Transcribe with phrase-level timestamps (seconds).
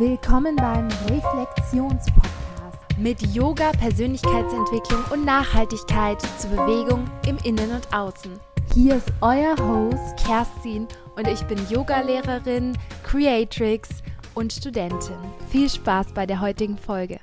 [0.00, 8.32] Willkommen beim Reflexionspodcast mit Yoga, Persönlichkeitsentwicklung und Nachhaltigkeit zur Bewegung im Innen und Außen.
[8.72, 13.90] Hier ist euer Host Kerstin und ich bin Yogalehrerin, Creatrix
[14.34, 15.18] und Studentin.
[15.50, 17.20] Viel Spaß bei der heutigen Folge.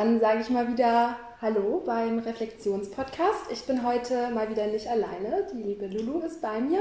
[0.00, 3.52] Dann sage ich mal wieder Hallo beim Reflexionspodcast.
[3.52, 5.46] Ich bin heute mal wieder nicht alleine.
[5.52, 6.80] Die liebe Lulu ist bei mir.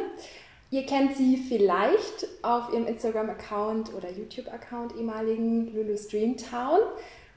[0.71, 6.79] Ihr kennt sie vielleicht auf ihrem Instagram-Account oder YouTube-Account ehemaligen Lulu's Dreamtown.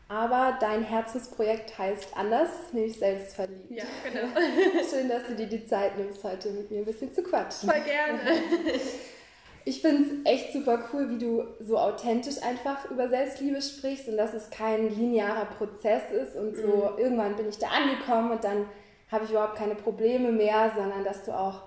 [0.07, 3.73] Aber dein Herzensprojekt heißt anders, nämlich Selbstverliebt.
[3.73, 4.29] Ja, genau.
[4.89, 7.69] Schön, dass du dir die Zeit nimmst, heute mit mir ein bisschen zu quatschen.
[7.69, 8.21] Voll gerne.
[9.65, 14.17] Ich finde es echt super cool, wie du so authentisch einfach über Selbstliebe sprichst und
[14.17, 16.99] dass es kein linearer Prozess ist und so mhm.
[16.99, 18.67] irgendwann bin ich da angekommen und dann
[19.11, 21.63] habe ich überhaupt keine Probleme mehr, sondern dass du auch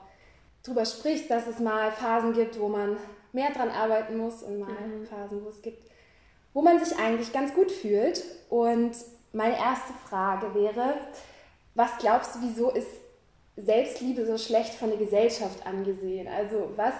[0.64, 2.98] darüber sprichst, dass es mal Phasen gibt, wo man
[3.32, 5.06] mehr dran arbeiten muss und mal mhm.
[5.06, 5.90] Phasen, wo es gibt,
[6.54, 8.24] wo man sich eigentlich ganz gut fühlt.
[8.50, 8.96] Und
[9.32, 10.96] meine erste Frage wäre,
[11.76, 12.88] was glaubst du, wieso ist
[13.58, 16.28] Selbstliebe so schlecht von der Gesellschaft angesehen?
[16.28, 16.94] Also was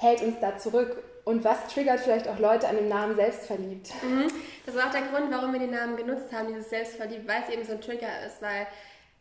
[0.00, 1.02] hält uns da zurück?
[1.24, 3.90] Und was triggert vielleicht auch Leute an dem Namen Selbstverliebt?
[4.02, 4.32] Mhm.
[4.64, 7.54] Das ist auch der Grund, warum wir den Namen genutzt haben, dieses Selbstverliebt, weil es
[7.54, 8.40] eben so ein Trigger ist.
[8.40, 8.66] Weil,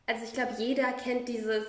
[0.08, 1.66] also ich glaube, jeder kennt dieses,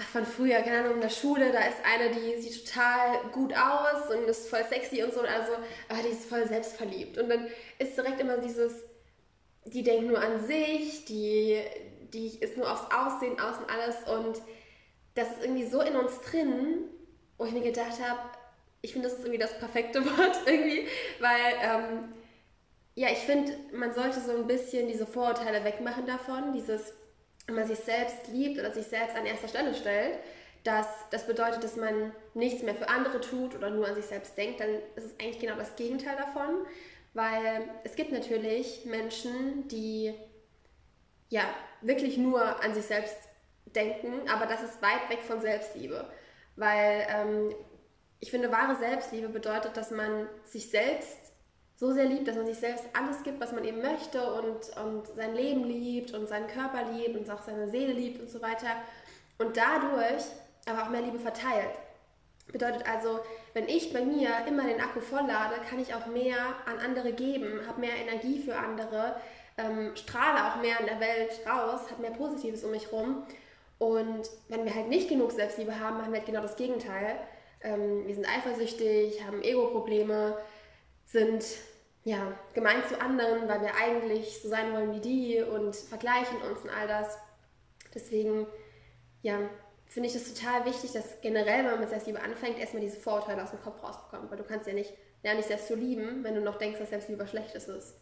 [0.00, 3.52] ach, von früher, keine Ahnung, in der Schule, da ist eine, die sieht total gut
[3.54, 5.52] aus und ist voll sexy und so, also,
[5.88, 7.18] aber die ist voll selbstverliebt.
[7.18, 7.46] Und dann
[7.78, 8.72] ist direkt immer dieses,
[9.66, 11.60] die denkt nur an sich, die,
[12.14, 14.42] die ist nur aufs Aussehen aus und alles und
[15.14, 16.84] das ist irgendwie so in uns drin,
[17.38, 18.20] wo ich mir gedacht habe,
[18.82, 20.86] ich finde, das ist irgendwie das perfekte Wort irgendwie,
[21.20, 22.12] weil ähm,
[22.94, 26.94] ja, ich finde, man sollte so ein bisschen diese Vorurteile wegmachen davon, dieses,
[27.46, 30.18] wenn man sich selbst liebt oder sich selbst an erster Stelle stellt,
[30.64, 34.36] dass das bedeutet, dass man nichts mehr für andere tut oder nur an sich selbst
[34.36, 36.66] denkt, dann ist es eigentlich genau das Gegenteil davon,
[37.14, 40.14] weil es gibt natürlich Menschen, die
[41.28, 41.42] ja
[41.82, 43.16] wirklich nur an sich selbst
[43.66, 46.10] denken, aber das ist weit weg von Selbstliebe.
[46.56, 47.54] Weil ähm,
[48.20, 51.18] ich finde, wahre Selbstliebe bedeutet, dass man sich selbst
[51.76, 55.06] so sehr liebt, dass man sich selbst alles gibt, was man eben möchte und, und
[55.14, 58.68] sein Leben liebt und seinen Körper liebt und auch seine Seele liebt und so weiter.
[59.38, 60.24] Und dadurch
[60.66, 61.70] aber auch mehr Liebe verteilt.
[62.52, 63.20] Bedeutet also,
[63.54, 67.12] wenn ich bei mir immer den Akku voll lade, kann ich auch mehr an andere
[67.12, 69.16] geben, habe mehr Energie für andere,
[69.58, 73.26] ähm, strahle auch mehr in der Welt raus, habe mehr Positives um mich rum.
[73.78, 77.18] Und wenn wir halt nicht genug Selbstliebe haben, machen wir halt genau das Gegenteil.
[77.62, 80.38] Ähm, wir sind eifersüchtig, haben Ego-Probleme,
[81.04, 81.44] sind
[82.04, 86.60] ja, gemein zu anderen, weil wir eigentlich so sein wollen wie die und vergleichen uns
[86.60, 87.18] und all das.
[87.92, 88.46] Deswegen,
[89.22, 89.40] ja,
[89.86, 93.42] finde ich es total wichtig, dass generell, wenn man mit Selbstliebe anfängt, erstmal diese Vorurteile
[93.42, 94.30] aus dem Kopf rausbekommt.
[94.30, 94.92] Weil du kannst ja nicht
[95.24, 97.96] lernen, dich selbst zu lieben, wenn du noch denkst, dass Selbstliebe was Schlechtes ist.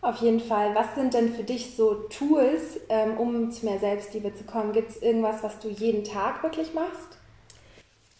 [0.00, 0.74] Auf jeden Fall.
[0.74, 4.72] Was sind denn für dich so Tools, ähm, um zu mehr Selbstliebe zu kommen?
[4.72, 7.18] Gibt es irgendwas, was du jeden Tag wirklich machst?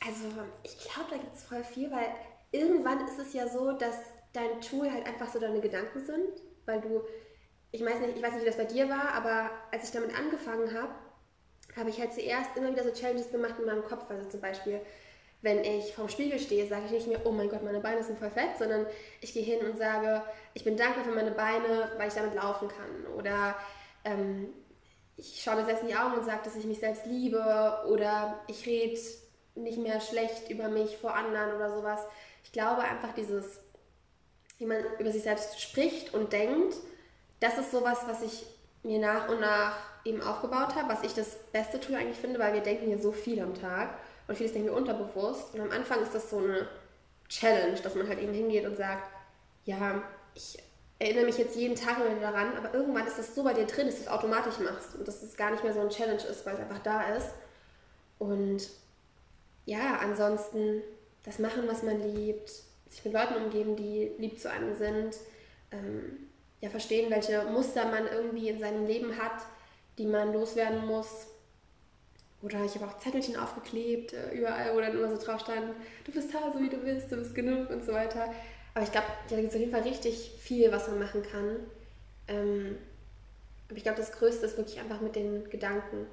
[0.05, 0.25] Also
[0.65, 2.07] ich glaube, da gibt es voll viel, weil
[2.51, 3.97] irgendwann ist es ja so, dass
[4.33, 7.03] dein Tool halt einfach so deine Gedanken sind, weil du,
[7.71, 10.17] ich weiß nicht, ich weiß nicht, wie das bei dir war, aber als ich damit
[10.17, 10.93] angefangen habe,
[11.77, 14.05] habe ich halt zuerst immer wieder so Challenges gemacht in meinem Kopf.
[14.09, 14.81] Also zum Beispiel,
[15.41, 18.19] wenn ich vorm Spiegel stehe, sage ich nicht mehr, oh mein Gott, meine Beine sind
[18.19, 18.87] voll fett, sondern
[19.21, 20.23] ich gehe hin und sage,
[20.55, 23.07] ich bin dankbar für meine Beine, weil ich damit laufen kann.
[23.15, 23.55] Oder
[24.05, 24.49] ähm,
[25.17, 27.85] ich schaue mir selbst in die Augen und sage, dass ich mich selbst liebe.
[27.89, 28.99] Oder ich rede
[29.55, 32.01] nicht mehr schlecht über mich vor anderen oder sowas.
[32.43, 33.61] Ich glaube einfach dieses,
[34.59, 36.75] wie man über sich selbst spricht und denkt,
[37.39, 38.45] das ist sowas, was ich
[38.83, 42.55] mir nach und nach eben aufgebaut habe, was ich das beste Tool eigentlich finde, weil
[42.55, 45.55] wir denken hier so viel am Tag und vieles denken wir unterbewusst.
[45.55, 46.69] Und am Anfang ist das so eine
[47.29, 49.11] Challenge, dass man halt eben hingeht und sagt,
[49.65, 50.03] ja,
[50.35, 50.59] ich
[50.99, 53.87] erinnere mich jetzt jeden Tag wieder daran, aber irgendwann ist das so bei dir drin,
[53.87, 56.45] dass du es automatisch machst und dass es gar nicht mehr so ein Challenge ist,
[56.45, 57.31] weil es einfach da ist.
[58.19, 58.69] Und
[59.65, 60.83] ja, ansonsten
[61.25, 62.51] das machen, was man liebt,
[62.89, 65.17] sich mit Leuten umgeben, die lieb zu einem sind,
[65.71, 66.29] ähm,
[66.61, 69.43] ja, verstehen, welche Muster man irgendwie in seinem Leben hat,
[69.99, 71.27] die man loswerden muss
[72.43, 75.75] oder ich habe auch Zettelchen aufgeklebt, äh, überall, wo dann immer so drauf stand,
[76.05, 78.33] du bist da so wie du bist, du bist genug und so weiter.
[78.75, 81.57] Aber ich glaube, da gibt es auf jeden Fall richtig viel, was man machen kann.
[82.29, 82.79] Ähm,
[83.69, 86.07] aber ich glaube, das Größte ist wirklich einfach mit den Gedanken.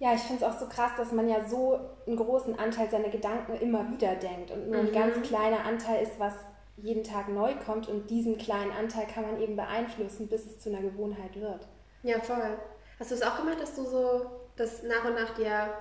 [0.00, 3.08] Ja, ich finde es auch so krass, dass man ja so einen großen Anteil seiner
[3.08, 4.88] Gedanken immer wieder denkt und nur mhm.
[4.88, 6.34] ein ganz kleiner Anteil ist, was
[6.76, 10.68] jeden Tag neu kommt und diesen kleinen Anteil kann man eben beeinflussen, bis es zu
[10.68, 11.66] einer Gewohnheit wird.
[12.04, 12.56] Ja, voll.
[12.98, 15.72] Hast du es auch gemacht, dass du so das nach und nach dir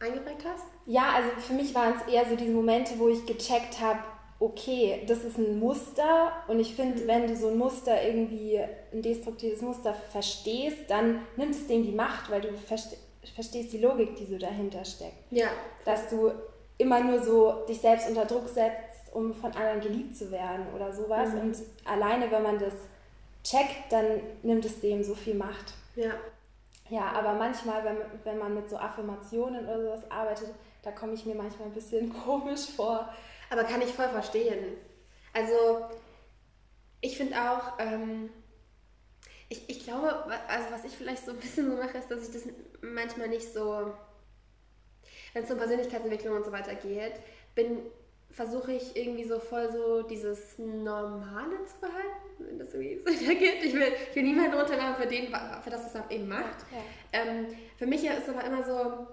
[0.00, 0.64] eingeprägt hast?
[0.86, 4.00] Ja, also für mich waren es eher so diese Momente, wo ich gecheckt habe,
[4.40, 8.60] okay, das ist ein Muster und ich finde, wenn du so ein Muster irgendwie,
[8.92, 12.96] ein destruktives Muster verstehst, dann nimmt es dem die Macht, weil du verste
[13.34, 15.16] verstehst die Logik, die so dahinter steckt.
[15.30, 15.48] Ja.
[15.86, 16.30] Dass du
[16.76, 20.92] immer nur so dich selbst unter Druck setzt, um von anderen geliebt zu werden oder
[20.92, 21.30] sowas.
[21.30, 21.40] Mhm.
[21.40, 21.56] Und
[21.86, 22.74] alleine, wenn man das
[23.42, 25.72] checkt, dann nimmt es dem so viel Macht.
[25.96, 26.12] Ja.
[26.94, 31.26] Ja, aber manchmal, wenn, wenn man mit so Affirmationen oder sowas arbeitet, da komme ich
[31.26, 33.12] mir manchmal ein bisschen komisch vor.
[33.50, 34.76] Aber kann ich voll verstehen.
[35.32, 35.88] Also,
[37.00, 38.30] ich finde auch, ähm,
[39.48, 42.32] ich, ich glaube, also was ich vielleicht so ein bisschen so mache, ist, dass ich
[42.32, 43.92] das manchmal nicht so,
[45.32, 47.14] wenn es um Persönlichkeitsentwicklung und so weiter geht,
[47.56, 47.82] bin,
[48.34, 52.08] versuche ich irgendwie so voll so dieses Normale zu behalten,
[52.38, 53.64] wenn das irgendwie so geht.
[53.64, 55.26] Ich will, ich will niemanden runtermachen für, den,
[55.62, 56.56] für das, was er eben macht.
[57.12, 57.46] Ähm,
[57.76, 59.06] für mich ist aber immer so,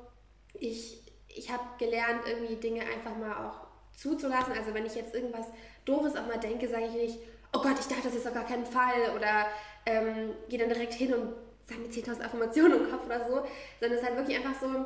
[0.54, 4.54] ich, ich habe gelernt, irgendwie Dinge einfach mal auch zuzulassen.
[4.54, 5.46] Also wenn ich jetzt irgendwas
[5.86, 7.20] Doofes auch mal denke, sage ich nicht,
[7.54, 9.46] oh Gott, ich dachte das jetzt auf gar keinen Fall oder
[9.86, 11.34] ähm, gehe dann direkt hin und
[11.68, 13.46] sage mir 10.000 Affirmationen im Kopf oder so,
[13.80, 14.86] sondern es ist halt wirklich einfach so,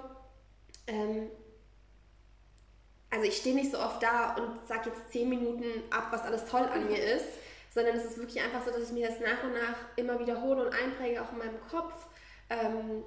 [0.88, 1.30] ähm,
[3.16, 6.44] also ich stehe nicht so oft da und sage jetzt 10 Minuten ab, was alles
[6.46, 7.26] toll an mir ist,
[7.74, 10.66] sondern es ist wirklich einfach so, dass ich mir das nach und nach immer wiederhole
[10.66, 12.08] und einpräge, auch in meinem Kopf.
[12.50, 13.06] Ähm,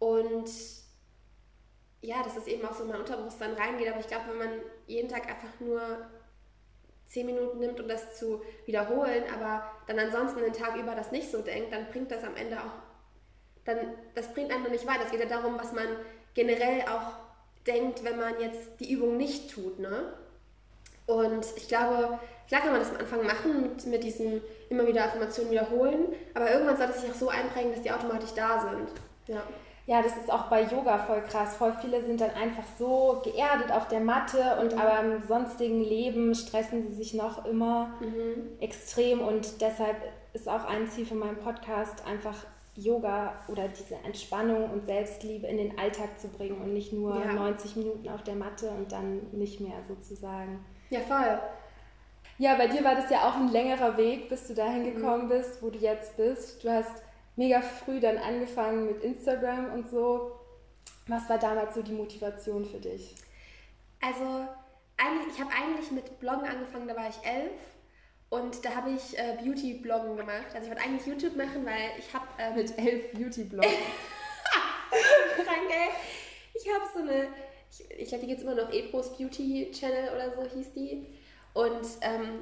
[0.00, 0.50] und
[2.00, 3.88] ja, dass es eben auch so in mein Unterbewusstsein reingeht.
[3.88, 5.80] Aber ich glaube, wenn man jeden Tag einfach nur
[7.06, 11.30] 10 Minuten nimmt, um das zu wiederholen, aber dann ansonsten den Tag über das nicht
[11.30, 12.72] so denkt, dann bringt das am Ende auch,
[13.64, 15.04] dann, das bringt einen noch nicht weiter.
[15.04, 15.86] Es geht ja darum, was man
[16.34, 17.21] generell auch
[17.66, 20.12] denkt, wenn man jetzt die Übung nicht tut, ne?
[21.06, 22.18] Und ich glaube,
[22.48, 26.50] klar kann man das am Anfang machen, mit, mit diesen immer wieder Affirmationen wiederholen, aber
[26.50, 28.88] irgendwann sollte es sich auch so einprägen, dass die automatisch da sind.
[29.26, 29.42] Ja.
[29.86, 31.56] Ja, das ist auch bei Yoga voll krass.
[31.56, 36.36] Voll viele sind dann einfach so geerdet auf der Matte und aber im sonstigen Leben
[36.36, 37.92] stressen sie sich noch immer
[38.60, 39.96] extrem und deshalb
[40.34, 42.36] ist auch ein Ziel von meinem Podcast einfach
[42.74, 47.32] Yoga oder diese Entspannung und Selbstliebe in den Alltag zu bringen und nicht nur Ja.
[47.32, 50.64] 90 Minuten auf der Matte und dann nicht mehr sozusagen.
[50.90, 51.38] Ja, voll.
[52.38, 55.62] Ja, bei dir war das ja auch ein längerer Weg, bis du dahin gekommen bist,
[55.62, 56.64] wo du jetzt bist.
[56.64, 57.02] Du hast
[57.36, 60.32] mega früh dann angefangen mit Instagram und so.
[61.08, 63.14] Was war damals so die Motivation für dich?
[64.00, 64.46] Also,
[65.30, 67.52] ich habe eigentlich mit Bloggen angefangen, da war ich elf.
[68.32, 70.46] Und da habe ich äh, Beauty-Bloggen gemacht.
[70.54, 73.68] Also ich wollte eigentlich YouTube machen, weil ich habe ähm, Mit elf Beauty-Blogs.
[75.36, 75.90] krank, ey.
[76.54, 77.28] Ich habe so eine,
[77.70, 81.08] ich, ich glaube, die gibt es immer noch, Epros Beauty Channel oder so hieß die.
[81.52, 82.40] Und ähm,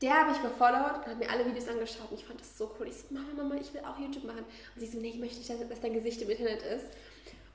[0.00, 2.74] der habe ich gefollowt und habe mir alle Videos angeschaut und ich fand das so
[2.80, 2.88] cool.
[2.88, 4.46] Ich so, Mama, Mama, ich will auch YouTube machen.
[4.74, 6.86] Und sie so, nee, ich möchte nicht, dass, dass dein Gesicht im Internet ist.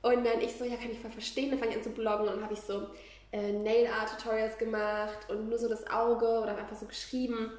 [0.04, 1.50] Und dann ich so, ja, kann ich voll verstehen.
[1.50, 2.90] Dann fange ich an zu bloggen und habe ich so
[3.36, 7.52] äh, Nail Art Tutorials gemacht und nur so das Auge oder einfach so geschrieben.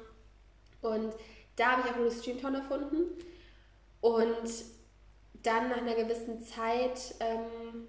[0.81, 1.13] Und
[1.55, 3.05] da habe ich auch nur das Streamtown erfunden.
[4.01, 4.49] Und
[5.43, 7.87] dann nach einer gewissen Zeit ähm,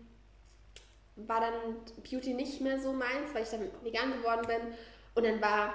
[1.16, 1.76] war dann
[2.08, 4.74] Beauty nicht mehr so meins, weil ich dann vegan geworden bin.
[5.14, 5.72] Und dann war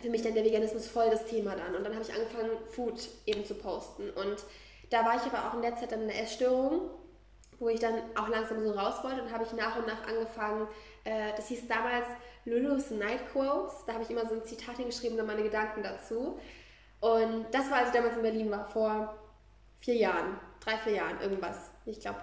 [0.00, 1.74] für mich dann der Veganismus voll das Thema dann.
[1.74, 4.10] Und dann habe ich angefangen, Food eben zu posten.
[4.10, 4.44] Und
[4.90, 6.90] da war ich aber auch in der Zeit dann in einer Essstörung,
[7.58, 9.22] wo ich dann auch langsam so raus wollte.
[9.22, 10.68] Und habe ich nach und nach angefangen,
[11.08, 12.06] äh, das hieß damals
[12.44, 13.84] Lulu's Night Quotes.
[13.86, 16.38] Da habe ich immer so ein Zitat hingeschrieben und meine Gedanken dazu.
[17.00, 19.16] Und das war, als ich damals in Berlin war, vor
[19.78, 21.70] vier Jahren, drei, vier Jahren, irgendwas.
[21.86, 22.20] Ich glaube,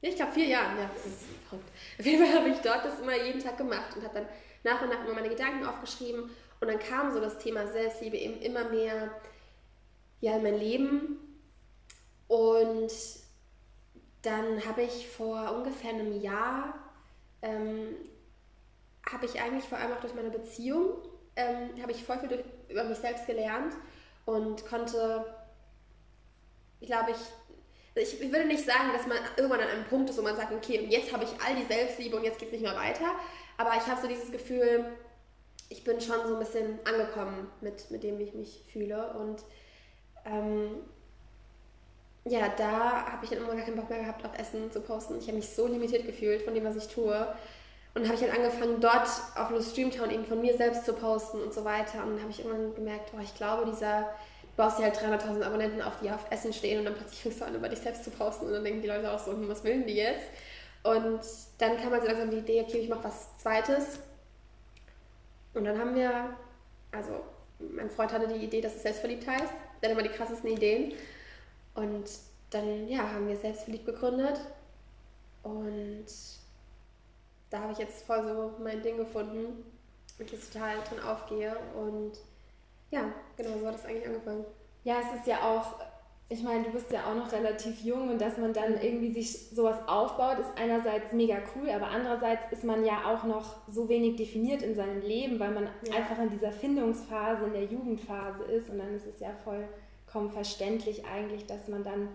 [0.00, 1.68] ich glaube vier Jahren, ja, das ist verrückt.
[1.98, 4.28] Auf jeden Fall habe ich dort das immer jeden Tag gemacht und habe dann
[4.62, 8.40] nach und nach immer meine Gedanken aufgeschrieben und dann kam so das Thema Selbstliebe eben
[8.40, 9.10] immer mehr
[10.20, 11.18] ja, in mein Leben
[12.28, 12.92] und
[14.22, 16.83] dann habe ich vor ungefähr einem Jahr
[17.44, 17.94] ähm,
[19.08, 20.96] habe ich eigentlich vor allem auch durch meine Beziehung
[21.36, 23.74] ähm, habe ich voll viel durch, über mich selbst gelernt
[24.24, 25.24] und konnte,
[26.80, 30.18] ich glaube ich, ich, ich würde nicht sagen, dass man irgendwann an einem Punkt ist,
[30.18, 32.52] wo man sagt, okay, und jetzt habe ich all die Selbstliebe und jetzt geht es
[32.52, 33.06] nicht mehr weiter.
[33.56, 34.86] Aber ich habe so dieses Gefühl,
[35.68, 39.14] ich bin schon so ein bisschen angekommen mit, mit dem, wie ich mich fühle.
[39.14, 39.42] Und
[40.24, 40.78] ähm,
[42.24, 45.18] ja, da habe ich dann immer gar keinen Bock mehr gehabt, auf Essen zu posten.
[45.18, 47.14] Ich habe mich so limitiert gefühlt von dem, was ich tue.
[47.94, 50.94] Und dann habe ich halt angefangen, dort auf Loose Streamtown eben von mir selbst zu
[50.94, 52.02] posten und so weiter.
[52.02, 54.08] Und dann habe ich irgendwann gemerkt, boah, ich glaube, dieser,
[54.42, 57.40] du baust dir halt 300.000 Abonnenten auf, die auf Essen stehen und dann plötzlich fängst
[57.40, 59.48] du an, über dich selbst zu posten und dann denken die Leute auch so, hm,
[59.48, 60.26] was willen die jetzt?
[60.82, 61.20] Und
[61.58, 64.00] dann kam halt so langsam die Idee, okay, ich mache was Zweites.
[65.54, 66.36] Und dann haben wir,
[66.90, 67.20] also
[67.58, 69.52] mein Freund hatte die Idee, dass es selbstverliebt heißt.
[69.80, 70.94] Der hat immer die krassesten Ideen.
[71.74, 72.08] Und
[72.50, 74.40] dann ja, haben wir Selbstverliebt gegründet
[75.42, 76.06] und
[77.50, 79.64] da habe ich jetzt voll so mein Ding gefunden
[80.18, 82.12] und jetzt total drin aufgehe und
[82.90, 84.44] ja, genau so hat es eigentlich angefangen.
[84.84, 85.80] Ja, es ist ja auch,
[86.28, 89.50] ich meine, du bist ja auch noch relativ jung und dass man dann irgendwie sich
[89.50, 94.16] sowas aufbaut, ist einerseits mega cool, aber andererseits ist man ja auch noch so wenig
[94.16, 95.96] definiert in seinem Leben, weil man ja.
[95.96, 99.30] einfach in dieser Findungsphase, in der Jugendphase ist und dann ist es ja
[100.14, 102.08] vollkommen verständlich eigentlich, dass man dann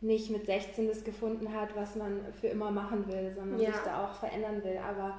[0.00, 3.72] nicht mit 16 das gefunden hat, was man für immer machen will, sondern ja.
[3.72, 4.78] sich da auch verändern will.
[4.78, 5.18] Aber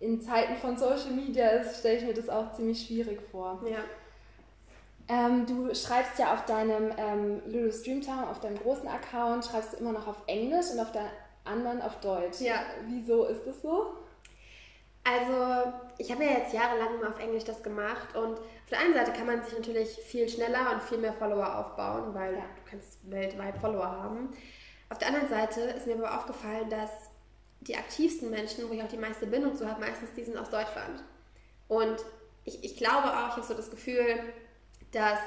[0.00, 3.62] in Zeiten von Social Media stelle ich mir das auch ziemlich schwierig vor.
[3.68, 3.78] Ja.
[5.08, 9.76] Ähm, du schreibst ja auf deinem ähm, Lulu Streamtown, auf deinem großen Account, schreibst du
[9.78, 11.10] immer noch auf Englisch und auf der
[11.44, 12.40] anderen auf Deutsch.
[12.40, 12.62] Ja.
[12.88, 13.92] Wieso ist das so?
[15.04, 18.38] Also, ich habe ja jetzt jahrelang immer auf Englisch das gemacht und
[18.72, 22.34] der einen Seite kann man sich natürlich viel schneller und viel mehr Follower aufbauen, weil
[22.34, 22.40] ja.
[22.40, 24.30] du kannst weltweit Follower haben.
[24.88, 26.90] Auf der anderen Seite ist mir aber aufgefallen, dass
[27.60, 30.50] die aktivsten Menschen, wo ich auch die meiste Bindung zu habe, meistens die sind aus
[30.50, 31.02] Deutschland.
[31.68, 32.04] Und
[32.44, 34.20] ich, ich glaube auch, ich habe so das Gefühl,
[34.90, 35.18] dass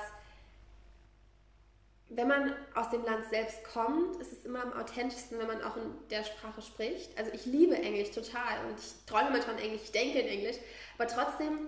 [2.10, 5.76] wenn man aus dem Land selbst kommt, ist es immer am authentischsten, wenn man auch
[5.76, 7.18] in der Sprache spricht.
[7.18, 10.58] Also ich liebe Englisch total und ich träume manchmal in Englisch, ich denke in Englisch,
[10.98, 11.68] aber trotzdem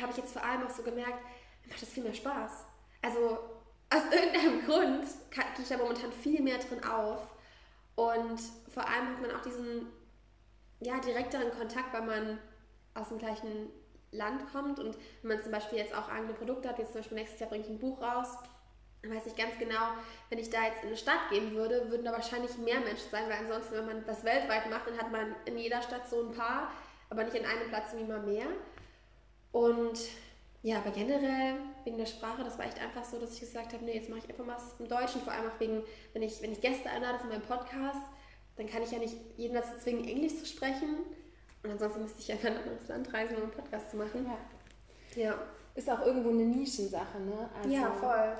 [0.00, 1.22] habe ich jetzt vor allem auch so gemerkt,
[1.64, 2.64] mir macht das viel mehr Spaß.
[3.02, 3.38] Also
[3.90, 7.26] aus irgendeinem Grund gehe ich da momentan viel mehr drin auf
[7.96, 8.40] und
[8.72, 9.86] vor allem hat man auch diesen
[10.80, 12.38] ja, direkteren Kontakt, weil man
[12.94, 13.70] aus dem gleichen
[14.10, 17.18] Land kommt und wenn man zum Beispiel jetzt auch eigene Produkte hat, jetzt zum Beispiel
[17.18, 18.28] nächstes Jahr bringe ich ein Buch raus,
[19.02, 19.92] dann weiß ich ganz genau,
[20.28, 23.24] wenn ich da jetzt in eine Stadt gehen würde, würden da wahrscheinlich mehr Menschen sein,
[23.28, 26.32] weil ansonsten, wenn man das weltweit macht, dann hat man in jeder Stadt so ein
[26.32, 26.72] paar,
[27.10, 28.46] aber nicht in einem Platz wie mal mehr.
[29.52, 29.98] Und
[30.62, 33.84] ja, aber generell wegen der Sprache, das war echt einfach so, dass ich gesagt habe,
[33.84, 36.52] nee, jetzt mache ich einfach was im Deutschen, vor allem auch wegen, wenn ich, wenn
[36.52, 38.02] ich Gäste einlade für meinen Podcast,
[38.56, 40.98] dann kann ich ja nicht jeden dazu zwingen, Englisch zu sprechen.
[41.62, 44.26] Und ansonsten müsste ich ja in ein anderes Land reisen, um einen Podcast zu machen.
[45.14, 45.22] Ja.
[45.22, 45.34] ja.
[45.74, 47.48] Ist auch irgendwo eine Nischensache, ne?
[47.56, 48.36] Also, ja, voll.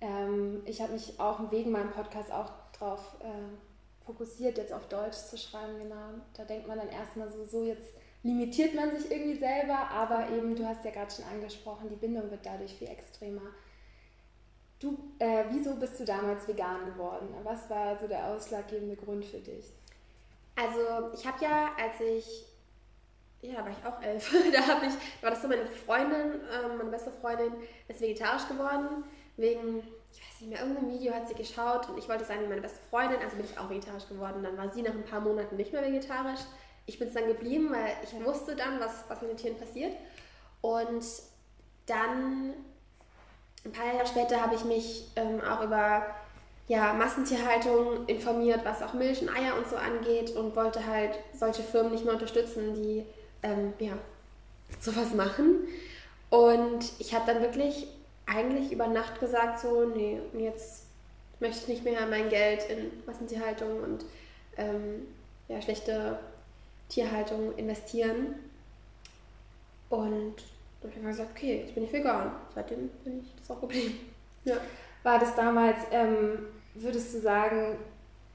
[0.00, 5.16] Ähm, ich habe mich auch wegen meinem Podcast auch darauf äh, fokussiert, jetzt auf Deutsch
[5.16, 6.10] zu schreiben, genau.
[6.34, 10.54] Da denkt man dann erstmal so, so jetzt limitiert man sich irgendwie selber, aber eben,
[10.54, 13.42] du hast ja gerade schon angesprochen, die Bindung wird dadurch viel extremer.
[14.78, 17.28] Du, äh, wieso bist du damals vegan geworden?
[17.44, 19.72] Was war so der ausschlaggebende Grund für dich?
[20.56, 22.46] Also ich habe ja, als ich,
[23.42, 26.90] ja, war ich auch elf, da habe ich, war das so meine Freundin, äh, meine
[26.90, 27.52] beste Freundin,
[27.88, 29.04] ist vegetarisch geworden
[29.36, 29.78] wegen,
[30.12, 32.80] ich weiß nicht mehr, irgendeinem Video hat sie geschaut und ich wollte sagen, meine beste
[32.90, 34.42] Freundin, also bin ich auch vegetarisch geworden.
[34.42, 36.40] Dann war sie nach ein paar Monaten nicht mehr vegetarisch.
[36.86, 39.92] Ich bin es dann geblieben, weil ich wusste dann, was, was mit den Tieren passiert.
[40.60, 41.04] Und
[41.86, 42.54] dann,
[43.64, 46.06] ein paar Jahre später, habe ich mich ähm, auch über
[46.68, 51.62] ja, Massentierhaltung informiert, was auch Milch und Eier und so angeht und wollte halt solche
[51.62, 53.04] Firmen nicht mehr unterstützen, die
[53.42, 53.92] ähm, ja,
[54.80, 55.68] sowas machen.
[56.30, 57.86] Und ich habe dann wirklich
[58.26, 60.84] eigentlich über Nacht gesagt, so, nee, jetzt
[61.40, 64.04] möchte ich nicht mehr mein Geld in Massentierhaltung und
[64.56, 65.06] ähm,
[65.48, 66.18] ja, schlechte
[66.92, 68.34] Tierhaltung investieren.
[69.88, 70.36] Und
[70.80, 72.32] dann habe ich gesagt, okay, jetzt bin ich vegan.
[72.54, 73.98] Seitdem bin ich das auch geblieben.
[74.44, 74.56] Ja.
[75.02, 77.76] War das damals, ähm, würdest du sagen,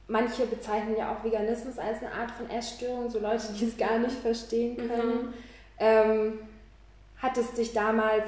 [0.07, 3.99] manche bezeichnen ja auch Veganismus als eine Art von Essstörung, so Leute, die es gar
[3.99, 5.27] nicht verstehen können.
[5.27, 5.33] Mhm.
[5.79, 6.39] Ähm,
[7.17, 8.25] hat es dich damals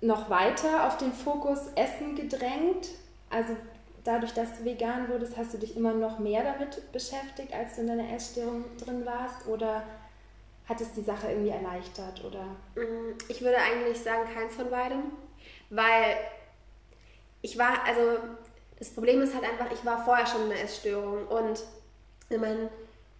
[0.00, 2.88] noch weiter auf den Fokus Essen gedrängt?
[3.30, 3.56] Also
[4.04, 7.82] dadurch, dass du vegan wurdest, hast du dich immer noch mehr damit beschäftigt, als du
[7.82, 9.46] in deiner Essstörung drin warst?
[9.46, 9.82] Oder
[10.68, 12.24] hat es die Sache irgendwie erleichtert?
[12.24, 12.44] Oder?
[12.74, 15.02] Mm, ich würde eigentlich sagen, keins von beidem.
[15.70, 16.16] Weil
[17.42, 18.18] ich war, also
[18.78, 21.26] das Problem ist halt einfach, ich war vorher schon in einer Essstörung.
[21.28, 21.62] Und
[22.28, 22.68] wenn man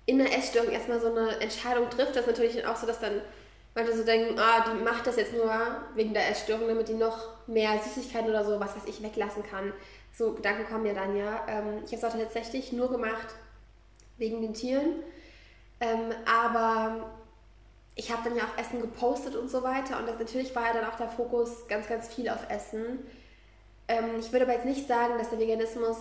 [0.06, 3.22] in einer Essstörung erstmal so eine Entscheidung trifft, das ist natürlich auch so, dass dann
[3.74, 5.50] Manche so denken, ah, die macht das jetzt nur
[5.94, 9.72] wegen der Essstörung, damit die noch mehr Süßigkeiten oder so, was weiß ich, weglassen kann.
[10.12, 11.44] So Gedanken kommen ja dann ja.
[11.48, 13.34] Ähm, ich habe es auch tatsächlich nur gemacht
[14.18, 15.02] wegen den Tieren.
[15.80, 17.10] Ähm, aber
[17.94, 19.98] ich habe dann ja auch Essen gepostet und so weiter.
[19.98, 23.00] Und das, natürlich war ja dann auch der Fokus ganz, ganz viel auf Essen.
[23.88, 25.96] Ähm, ich würde aber jetzt nicht sagen, dass der Veganismus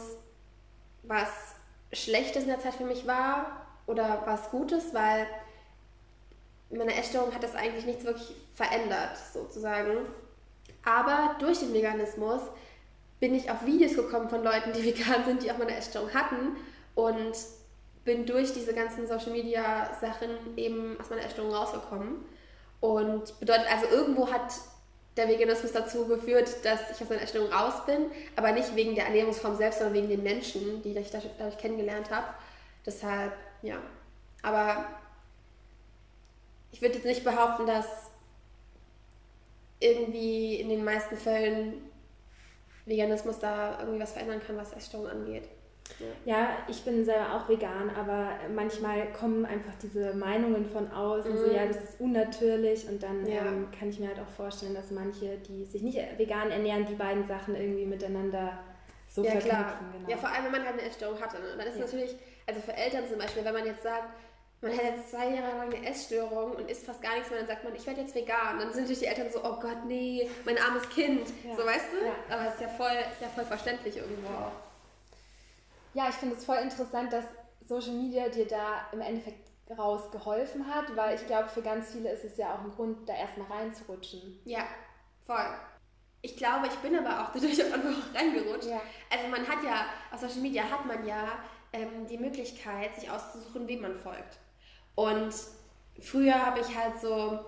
[1.04, 1.30] was
[1.92, 5.28] Schlechtes in der Zeit für mich war oder was Gutes, weil
[6.70, 9.98] meine Essstörung hat das eigentlich nichts wirklich verändert, sozusagen.
[10.86, 12.42] Aber durch den Veganismus
[13.22, 16.58] bin ich auf Videos gekommen von Leuten, die vegan sind, die auch meine Essstörung hatten
[16.96, 17.38] und
[18.04, 22.26] bin durch diese ganzen Social Media Sachen eben aus meiner Essstörung rausgekommen.
[22.82, 24.56] Und bedeutet also, irgendwo hat
[25.16, 29.06] der Veganismus dazu geführt, dass ich aus meiner Erstellung raus bin, aber nicht wegen der
[29.06, 32.28] Ernährungsform selbst, sondern wegen den Menschen, die ich dadurch kennengelernt habe.
[32.86, 33.78] Deshalb, ja.
[34.42, 34.86] Aber
[36.72, 37.86] ich würde jetzt nicht behaupten, dass
[39.80, 41.91] irgendwie in den meisten Fällen
[42.86, 45.48] Veganismus da irgendwie was verändern kann, was Essstörungen angeht.
[46.26, 46.38] Ja.
[46.38, 46.50] ja.
[46.68, 51.38] ich bin selber auch vegan, aber manchmal kommen einfach diese Meinungen von außen, mm.
[51.38, 51.54] so mhm.
[51.54, 53.46] ja, das ist unnatürlich und dann ja.
[53.46, 56.96] ähm, kann ich mir halt auch vorstellen, dass manche, die sich nicht vegan ernähren, die
[56.96, 58.60] beiden Sachen irgendwie miteinander
[59.08, 59.60] so ja, verknüpfen.
[59.60, 59.80] Klar.
[59.94, 60.10] Genau.
[60.10, 61.38] Ja, vor allem, wenn man halt eine Essstörung hatte.
[61.38, 61.48] Ne?
[61.58, 61.86] Dann ist ja.
[61.86, 62.16] natürlich,
[62.48, 64.14] also für Eltern zum Beispiel, wenn man jetzt sagt,
[64.62, 67.48] man hat jetzt zwei Jahre lang eine Essstörung und isst fast gar nichts mehr, dann
[67.48, 68.60] sagt man, ich werde jetzt vegan.
[68.60, 71.28] Dann sind natürlich die Eltern so, oh Gott, nee, mein armes Kind.
[71.44, 71.56] Ja.
[71.56, 72.06] So, weißt du?
[72.06, 72.14] Ja.
[72.30, 74.52] Aber es ist ja voll, ist ja voll verständlich irgendwo auch.
[75.94, 77.26] Ja, ich finde es voll interessant, dass
[77.68, 82.24] Social Media dir da im Endeffekt rausgeholfen hat, weil ich glaube, für ganz viele ist
[82.24, 84.40] es ja auch ein Grund, da erstmal reinzurutschen.
[84.46, 84.66] Ja,
[85.26, 85.46] voll.
[86.22, 88.70] Ich glaube, ich bin aber auch dadurch einfach auch reingerutscht.
[88.70, 88.82] Ja.
[89.10, 91.40] Also man hat ja, auf Social Media hat man ja
[91.74, 94.38] ähm, die Möglichkeit, sich auszusuchen, wem man folgt.
[94.96, 95.34] Und
[96.00, 97.40] früher habe ich halt so,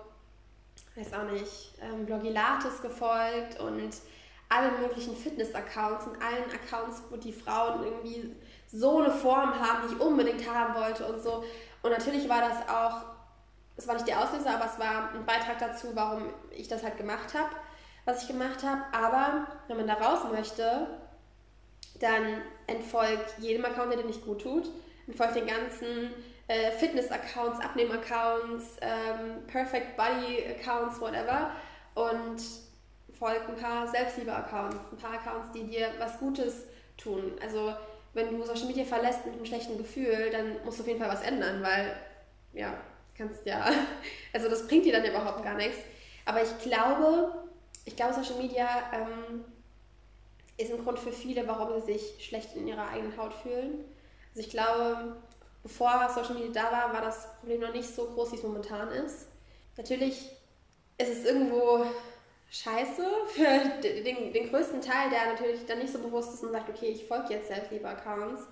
[0.96, 3.94] weiß auch nicht, ähm, Blogilates gefolgt und
[4.48, 8.34] alle möglichen Fitness-Accounts und allen Accounts, wo die Frauen irgendwie
[8.70, 11.44] so eine Form haben, die ich unbedingt haben wollte und so.
[11.82, 13.02] Und natürlich war das auch,
[13.76, 16.96] es war nicht der Auslöser, aber es war ein Beitrag dazu, warum ich das halt
[16.96, 17.50] gemacht habe,
[18.04, 18.82] was ich gemacht habe.
[18.92, 20.86] Aber wenn man da raus möchte,
[22.00, 24.70] dann entfolgt jedem Account, der dir nicht gut tut,
[25.06, 26.10] entfolgt den ganzen
[26.48, 31.50] äh, Fitness-Accounts, Abnehm-Accounts, ähm, Perfect Body-Accounts, whatever.
[31.94, 32.42] Und
[33.18, 36.64] folgt ein paar Selbstliebe-Accounts, ein paar Accounts, die dir was Gutes
[36.96, 37.32] tun.
[37.40, 37.74] Also
[38.12, 41.08] wenn du Social Media verlässt mit einem schlechten Gefühl, dann musst du auf jeden Fall
[41.10, 41.96] was ändern, weil
[42.52, 42.76] ja,
[43.16, 43.64] kannst ja,
[44.32, 45.78] also das bringt dir dann überhaupt gar nichts.
[46.24, 47.44] Aber ich glaube,
[47.84, 49.44] ich glaube, Social Media ähm,
[50.56, 53.84] ist ein Grund für viele, warum sie sich schlecht in ihrer eigenen Haut fühlen.
[54.30, 55.16] Also ich glaube,
[55.64, 58.88] bevor Social Media da war, war das Problem noch nicht so groß, wie es momentan
[58.90, 59.26] ist.
[59.76, 60.30] Natürlich
[60.98, 61.84] ist es irgendwo
[62.50, 66.68] scheiße für den, den größten Teil, der natürlich dann nicht so bewusst ist und sagt,
[66.68, 68.42] okay, ich folge jetzt Selbstliebe-Accounts.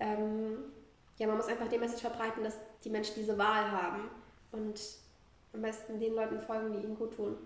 [0.00, 0.58] Ähm,
[1.16, 4.10] ja, man muss einfach die Message verbreiten, dass die Menschen diese Wahl haben
[4.52, 4.80] und
[5.54, 7.38] am besten den Leuten folgen, die ihnen gut tun.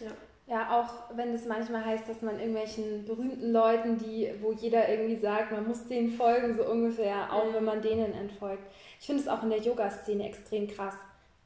[0.00, 0.10] Ja.
[0.46, 5.16] Ja, auch wenn es manchmal heißt, dass man irgendwelchen berühmten Leuten, die, wo jeder irgendwie
[5.16, 7.54] sagt, man muss denen folgen, so ungefähr, auch mhm.
[7.54, 8.62] wenn man denen entfolgt.
[9.00, 10.94] Ich finde es auch in der Yoga-Szene extrem krass.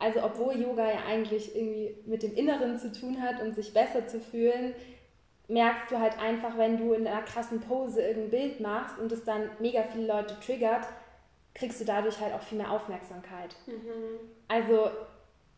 [0.00, 4.06] Also obwohl Yoga ja eigentlich irgendwie mit dem Inneren zu tun hat und sich besser
[4.06, 4.74] zu fühlen,
[5.48, 9.24] merkst du halt einfach, wenn du in einer krassen Pose irgendein Bild machst und es
[9.24, 10.86] dann mega viele Leute triggert,
[11.54, 13.56] kriegst du dadurch halt auch viel mehr Aufmerksamkeit.
[13.66, 14.18] Mhm.
[14.46, 14.90] Also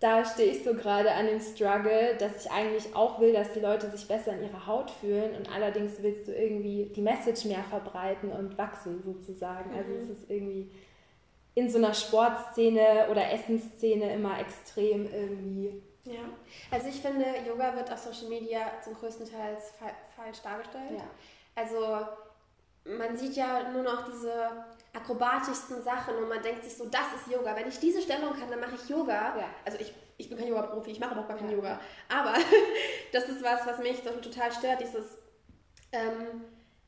[0.01, 3.61] da stehe ich so gerade an dem Struggle, dass ich eigentlich auch will, dass die
[3.61, 7.63] Leute sich besser in ihrer Haut fühlen und allerdings willst du irgendwie die Message mehr
[7.69, 9.71] verbreiten und wachsen sozusagen.
[9.77, 10.01] Also mhm.
[10.01, 10.71] Also es ist irgendwie
[11.55, 15.83] in so einer Sportszene oder Essensszene immer extrem irgendwie.
[16.05, 16.21] Ja,
[16.71, 20.93] also ich finde, Yoga wird auf Social Media zum größten Teil fa falsch dargestellt.
[20.97, 21.05] Ja.
[21.55, 22.07] Also
[22.85, 27.33] man sieht ja nur noch diese akrobatischsten Sachen und man denkt sich so, das ist
[27.33, 27.55] Yoga.
[27.55, 29.37] Wenn ich diese Stellung kann, dann mache ich Yoga.
[29.39, 29.49] Ja.
[29.65, 31.57] Also ich, ich bin kein Yoga-Profi, ich mache aber auch gar kein ja.
[31.57, 31.81] Yoga.
[32.09, 32.35] Aber
[33.13, 35.19] das ist was, was mich total stört, dieses
[35.93, 36.45] ähm,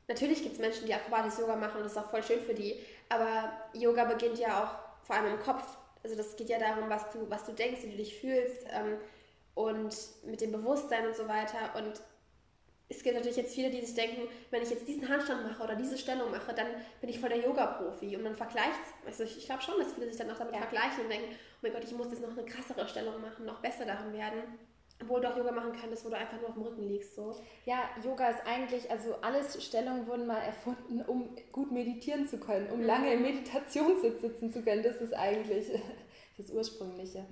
[0.09, 2.55] Natürlich gibt es Menschen, die akrobatisch Yoga machen und das ist auch voll schön für
[2.55, 2.79] die.
[3.09, 5.65] Aber Yoga beginnt ja auch vor allem im Kopf.
[6.03, 8.99] Also das geht ja darum, was du, was du denkst, wie du dich fühlst ähm,
[9.55, 11.75] und mit dem Bewusstsein und so weiter.
[11.77, 12.01] Und
[12.93, 15.75] es gibt natürlich jetzt viele, die sich denken, wenn ich jetzt diesen Handstand mache oder
[15.75, 16.67] diese Stellung mache, dann
[17.01, 18.17] bin ich voll der Yoga-Profi.
[18.17, 20.61] Und man vergleicht, also ich, ich glaube schon, dass viele sich dann auch damit ja.
[20.61, 23.61] vergleichen und denken, oh mein Gott, ich muss jetzt noch eine krassere Stellung machen, noch
[23.61, 24.43] besser daran werden.
[25.01, 27.17] Obwohl du auch Yoga machen könntest, wo du einfach nur auf dem Rücken liegst.
[27.17, 27.35] So.
[27.65, 32.71] Ja, Yoga ist eigentlich, also alles Stellungen wurden mal erfunden, um gut meditieren zu können,
[32.71, 32.87] um mhm.
[32.87, 34.83] lange im Meditationssitz sitzen zu können.
[34.83, 35.67] Das ist eigentlich
[36.37, 37.25] das Ursprüngliche.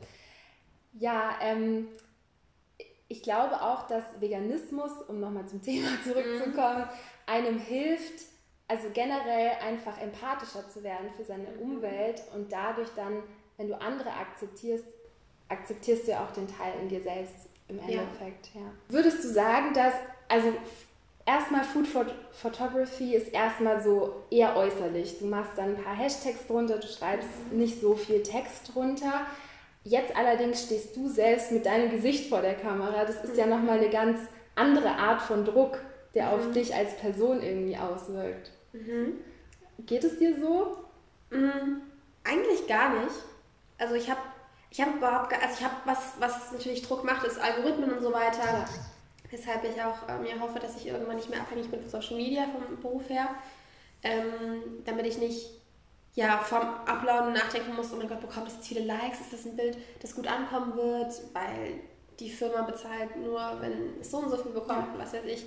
[0.95, 1.87] Ja, ähm,
[3.11, 6.89] ich glaube auch, dass Veganismus, um nochmal zum Thema zurückzukommen, mhm.
[7.27, 8.25] einem hilft,
[8.69, 11.61] also generell einfach empathischer zu werden für seine mhm.
[11.61, 13.25] Umwelt und dadurch dann,
[13.57, 14.85] wenn du andere akzeptierst,
[15.49, 18.61] akzeptierst du ja auch den Teil in dir selbst im Endeffekt, ja.
[18.61, 18.73] ja.
[18.89, 19.95] Würdest du sagen, dass,
[20.29, 20.53] also
[21.27, 21.89] erstmal Food
[22.31, 25.19] Photography ist erstmal so eher äußerlich.
[25.19, 27.59] Du machst dann ein paar Hashtags drunter, du schreibst mhm.
[27.59, 29.27] nicht so viel Text drunter.
[29.85, 33.05] Jetzt allerdings stehst du selbst mit deinem Gesicht vor der Kamera.
[33.05, 33.39] Das ist mhm.
[33.39, 34.21] ja nochmal eine ganz
[34.55, 35.79] andere Art von Druck,
[36.15, 36.33] der mhm.
[36.33, 38.51] auf dich als Person irgendwie auswirkt.
[38.73, 39.15] Mhm.
[39.87, 40.77] Geht es dir so?
[41.31, 41.83] Mhm.
[42.25, 43.15] Eigentlich gar nicht.
[43.79, 44.21] Also ich habe
[44.71, 48.13] ich habe überhaupt, also ich habe was, was natürlich Druck macht, ist Algorithmen und so
[48.13, 48.45] weiter.
[48.45, 48.65] Ja.
[49.31, 52.17] weshalb ich auch äh, mir hoffe, dass ich irgendwann nicht mehr abhängig bin von Social
[52.17, 53.29] Media, vom Beruf her,
[54.03, 55.60] ähm, damit ich nicht
[56.15, 59.47] ja, vom Uploaden nachdenken muss, oh mein Gott, bekommt das jetzt viele Likes, ist das
[59.47, 61.81] ein Bild, das gut ankommen wird, weil
[62.19, 64.99] die Firma bezahlt nur, wenn es so und so viel bekommt, ja.
[64.99, 65.47] was weiß ich.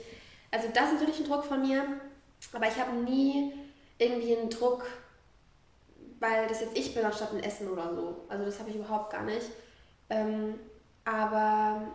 [0.51, 1.83] Also das ist natürlich ein Druck von mir,
[2.53, 3.53] aber ich habe nie
[3.97, 4.85] irgendwie einen Druck,
[6.19, 8.25] weil das jetzt ich bin anstatt ein Essen oder so.
[8.29, 9.47] Also das habe ich überhaupt gar nicht.
[10.09, 10.59] Ähm,
[11.05, 11.87] aber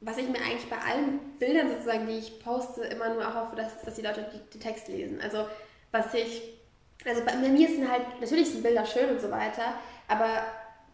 [0.00, 3.82] was ich mir eigentlich bei allen Bildern sozusagen, die ich poste, immer nur erhoffe, dass,
[3.82, 5.20] dass die Leute die, die Text lesen.
[5.20, 5.46] Also
[5.90, 6.59] was ich,
[7.04, 9.74] also bei mir sind halt, natürlich sind Bilder schön und so weiter,
[10.08, 10.44] aber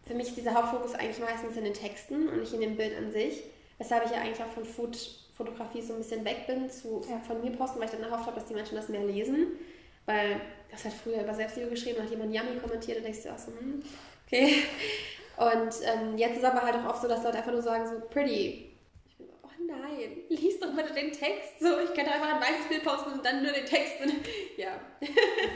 [0.05, 2.97] für mich ist dieser Hauptfokus eigentlich meistens in den Texten und nicht in dem Bild
[2.97, 3.43] an sich.
[3.77, 4.97] Weshalb ich ja eigentlich auch von Food,
[5.35, 7.19] Fotografie so ein bisschen weg bin, zu, ja.
[7.19, 9.47] von mir posten, weil ich dann erhofft habe, dass die Menschen das mehr lesen.
[10.05, 10.39] Weil
[10.71, 13.51] das hat früher über Selbstliebe geschrieben, hat jemand Yummy kommentiert und denkst du auch so,
[13.51, 13.83] hm,
[14.25, 14.63] okay.
[15.37, 17.99] Und ähm, jetzt ist aber halt auch oft so, dass Leute einfach nur sagen, so
[18.09, 18.71] pretty.
[19.05, 21.59] Ich bin so, oh nein, lies doch mal den Text.
[21.59, 23.95] So, ich könnte einfach ein weißes Bild posten und dann nur den Text.
[24.03, 24.13] Und,
[24.57, 24.79] ja.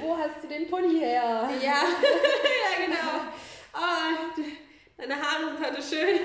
[0.02, 1.50] Wo hast du den Pulli her?
[1.62, 3.21] Ja, ja genau.
[3.74, 4.41] Oh,
[4.97, 6.19] deine Haare sind heute schön.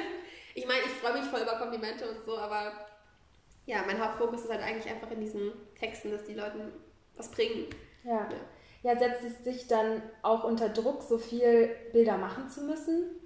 [0.55, 2.73] Ich meine, ich freue mich voll über Komplimente und so, aber
[3.67, 6.73] ja, mein Hauptfokus ist halt eigentlich einfach in diesen Texten, dass die Leuten
[7.17, 7.67] was bringen.
[8.05, 8.29] Ja.
[8.83, 8.93] ja.
[8.93, 13.21] ja setzt es sich dann auch unter Druck, so viel Bilder machen zu müssen?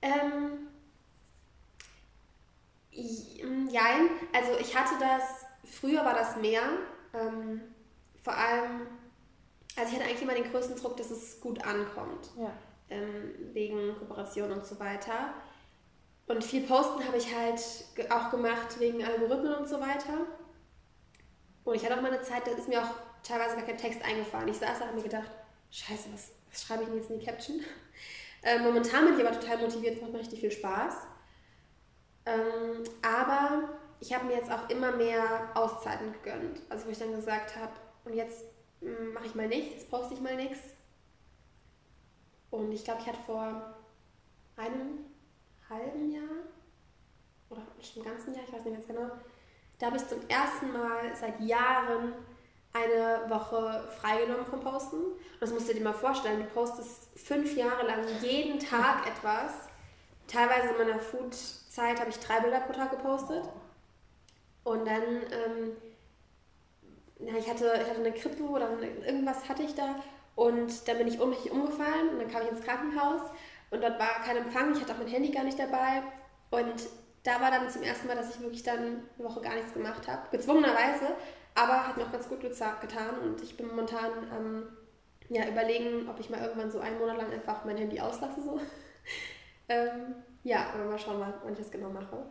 [0.00, 0.67] Ähm,
[3.70, 6.62] jein, also ich hatte das, früher war das mehr,
[7.14, 7.62] ähm,
[8.22, 8.86] vor allem,
[9.76, 12.30] also ich hatte eigentlich immer den größten Druck, dass es gut ankommt.
[12.38, 12.52] Ja.
[12.90, 15.34] Ähm, wegen Kooperation und so weiter.
[16.26, 17.60] Und viel Posten habe ich halt
[18.10, 20.26] auch gemacht wegen Algorithmen und so weiter.
[21.64, 24.02] Und ich hatte auch mal eine Zeit, da ist mir auch teilweise gar kein Text
[24.02, 24.48] eingefallen.
[24.48, 25.30] Ich saß da und habe mir gedacht,
[25.70, 27.60] scheiße, was, was schreibe ich denn jetzt in die Caption?
[28.40, 30.94] Äh, momentan bin ich aber total motiviert, es macht mir richtig viel Spaß.
[32.28, 36.60] Ähm, aber ich habe mir jetzt auch immer mehr Auszeiten gegönnt.
[36.68, 37.72] Also wo ich dann gesagt habe,
[38.04, 38.44] und jetzt
[38.80, 40.58] mm, mache ich mal nichts, jetzt poste ich mal nichts.
[42.50, 43.74] Und ich glaube, ich hatte vor
[44.56, 45.06] einem
[45.68, 46.22] halben Jahr
[47.50, 49.10] oder schon im ganzen Jahr, ich weiß nicht ganz genau,
[49.78, 52.14] da habe ich zum ersten Mal seit Jahren
[52.72, 54.96] eine Woche freigenommen vom Posten.
[54.96, 59.52] Und das musst du dir mal vorstellen, du postest fünf Jahre lang jeden Tag etwas.
[60.26, 61.00] Teilweise in meiner
[61.78, 63.44] Food-Zeit habe ich drei Bilder pro Tag gepostet.
[64.64, 65.76] Und dann, ähm,
[67.20, 69.96] na, ich, hatte, ich hatte eine Krippe oder irgendwas hatte ich da.
[70.34, 73.22] Und dann bin ich ohnmächtig umgefallen und dann kam ich ins Krankenhaus
[73.70, 74.72] und dort war kein Empfang.
[74.72, 76.02] Ich hatte auch mein Handy gar nicht dabei.
[76.50, 76.88] Und
[77.24, 78.78] da war dann zum ersten Mal, dass ich wirklich dann
[79.18, 80.28] eine Woche gar nichts gemacht habe.
[80.30, 81.16] Gezwungenerweise,
[81.54, 84.68] aber hat mir auch ganz gut getan und ich bin momentan ähm,
[85.28, 88.40] ja, überlegen, ob ich mal irgendwann so einen Monat lang einfach mein Handy auslasse.
[88.40, 88.60] So.
[89.68, 90.14] ähm,
[90.48, 92.24] ja, mal schauen, wann ich das genau mache.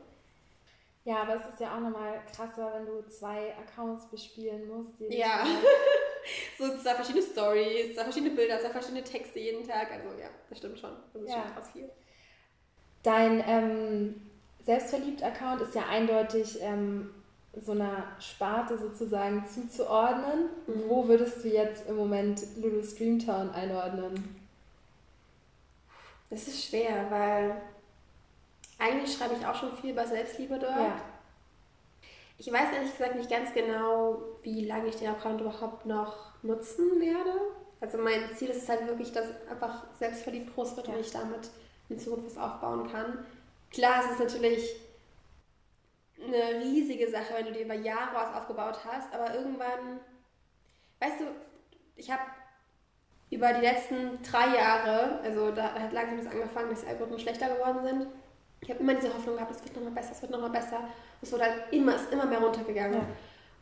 [1.05, 4.91] Ja, aber es ist ja auch nochmal krasser, wenn du zwei Accounts bespielen musst.
[4.99, 5.45] ja,
[6.57, 9.89] so zwei verschiedene Stories, zwei verschiedene Bilder, zwei verschiedene Texte jeden Tag.
[9.91, 10.91] Also ja, das stimmt schon.
[11.13, 11.43] Das ist ja.
[11.43, 11.89] schon krass viel.
[13.03, 14.21] Dein ähm,
[14.65, 17.13] Selbstverliebt-Account ist ja eindeutig ähm,
[17.55, 20.49] so einer Sparte sozusagen zuzuordnen.
[20.67, 20.89] Mhm.
[20.89, 24.35] Wo würdest du jetzt im Moment Lulu's Dreamtown einordnen?
[26.29, 27.61] Das ist schwer, weil
[28.79, 30.75] eigentlich schreibe ich auch schon viel über Selbstliebe dort.
[30.75, 31.01] Ja.
[32.37, 36.99] Ich weiß ehrlich gesagt nicht ganz genau, wie lange ich den Account überhaupt noch nutzen
[37.01, 37.33] werde.
[37.79, 40.93] Also mein Ziel ist es halt wirklich, dass einfach selbstverliebt groß wird ja.
[40.93, 41.49] und ich damit
[41.89, 43.25] in Zukunft was aufbauen kann.
[43.71, 44.75] Klar, es ist natürlich
[46.23, 49.99] eine riesige Sache, wenn du dir über Jahre was aufgebaut hast, aber irgendwann,
[50.99, 51.25] weißt du,
[51.95, 52.23] ich habe
[53.29, 57.19] über die letzten drei Jahre, also da, da hat langsam das angefangen, dass die Algorithmen
[57.19, 58.07] schlechter geworden sind.
[58.61, 60.81] Ich habe immer diese Hoffnung gehabt, es wird nochmal besser, es wird nochmal besser.
[61.21, 62.99] Es wurde halt immer, ist immer mehr runtergegangen.
[62.99, 63.07] Ja.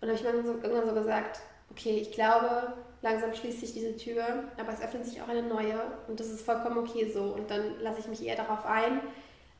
[0.01, 3.73] Und dann habe ich mir so, irgendwann so gesagt, okay, ich glaube, langsam schließt sich
[3.73, 7.23] diese Tür, aber es öffnet sich auch eine neue und das ist vollkommen okay so.
[7.23, 9.01] Und dann lasse ich mich eher darauf ein,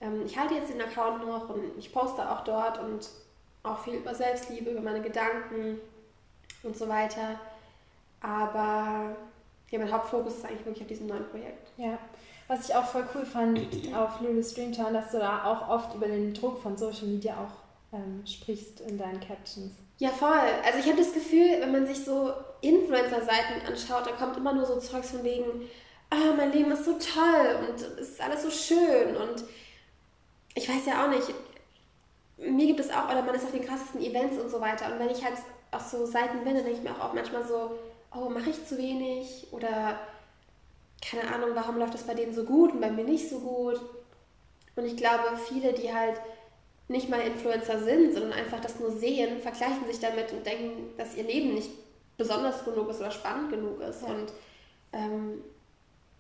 [0.02, 3.10] ähm, ich halte jetzt den Account noch und ich poste auch dort und
[3.63, 5.80] auch viel über Selbstliebe, über meine Gedanken
[6.63, 7.39] und so weiter.
[8.21, 9.15] Aber
[9.69, 11.69] ja, mein Hauptfokus ist eigentlich wirklich auf diesem neuen Projekt.
[11.78, 11.98] Ja,
[12.47, 13.60] was ich auch voll cool fand
[13.95, 17.95] auf Lulu's Dreamtown, dass du da auch oft über den Druck von Social Media auch
[17.95, 19.73] ähm, sprichst in deinen Captions.
[19.97, 20.29] Ja, voll.
[20.65, 24.65] Also ich habe das Gefühl, wenn man sich so Influencer-Seiten anschaut, da kommt immer nur
[24.65, 25.69] so Zeugs von wegen,
[26.10, 29.43] ah, mein Leben ist so toll und es ist alles so schön und
[30.53, 31.34] ich weiß ja auch nicht,
[32.38, 34.91] mir gibt es auch, oder man ist auf den krassesten Events und so weiter.
[34.91, 35.36] Und wenn ich halt
[35.71, 37.71] auf so Seiten bin, dann denke ich mir auch, auch manchmal so,
[38.13, 39.47] oh, mache ich zu wenig?
[39.51, 39.99] Oder
[41.09, 43.79] keine Ahnung, warum läuft das bei denen so gut und bei mir nicht so gut?
[44.75, 46.19] Und ich glaube, viele, die halt
[46.87, 51.15] nicht mal Influencer sind, sondern einfach das nur sehen, vergleichen sich damit und denken, dass
[51.15, 51.71] ihr Leben nicht
[52.17, 54.01] besonders genug ist oder spannend genug ist.
[54.01, 54.07] Ja.
[54.09, 54.33] Und
[54.93, 55.43] ähm,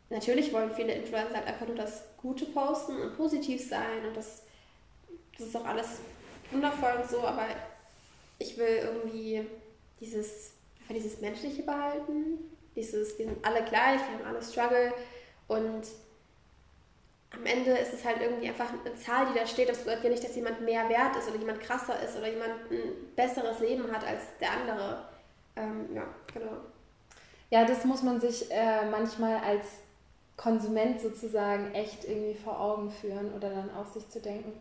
[0.09, 4.43] natürlich wollen viele Influencer halt einfach nur das Gute posten und positiv sein und das,
[5.37, 5.99] das ist auch alles
[6.51, 7.45] wundervoll und so, aber
[8.39, 9.45] ich will irgendwie
[9.99, 10.51] dieses,
[10.89, 12.39] dieses Menschliche behalten,
[12.75, 14.93] dieses, wir sind alle gleich, wir haben alle Struggle
[15.47, 15.83] und
[17.31, 19.69] am Ende ist es halt irgendwie einfach eine Zahl, die da steht.
[19.69, 22.71] Das bedeutet ja nicht, dass jemand mehr wert ist oder jemand krasser ist oder jemand
[22.71, 25.05] ein besseres Leben hat als der andere.
[25.55, 26.57] Ähm, ja, genau.
[27.49, 29.65] Ja, das muss man sich äh, manchmal als
[30.37, 34.53] Konsument sozusagen echt irgendwie vor Augen führen oder dann auch sich zu denken,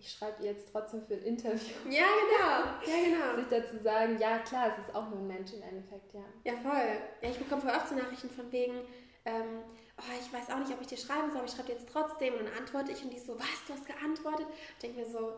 [0.00, 1.74] ich schreibe jetzt trotzdem für ein Interview.
[1.90, 2.92] Ja, genau.
[2.92, 3.36] Ja, genau.
[3.36, 6.24] sich dazu sagen, ja klar, es ist auch nur ein Mensch im Endeffekt, ja.
[6.44, 7.00] Ja, voll.
[7.22, 8.80] Ja, ich bekomme voll oft so Nachrichten von wegen,
[9.26, 9.62] ähm,
[9.98, 11.88] oh, ich weiß auch nicht, ob ich dir schreiben soll, aber ich schreibe dir jetzt
[11.90, 12.34] trotzdem.
[12.34, 14.46] Und dann antworte ich und die so, was, du hast geantwortet?
[14.76, 15.34] Ich denke mir so,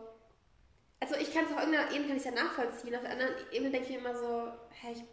[0.99, 3.71] also ich kann es auf irgendeiner Ebene kann ich ja nachvollziehen, auf der anderen Ebene
[3.71, 5.03] denke ich mir immer so, hä, ich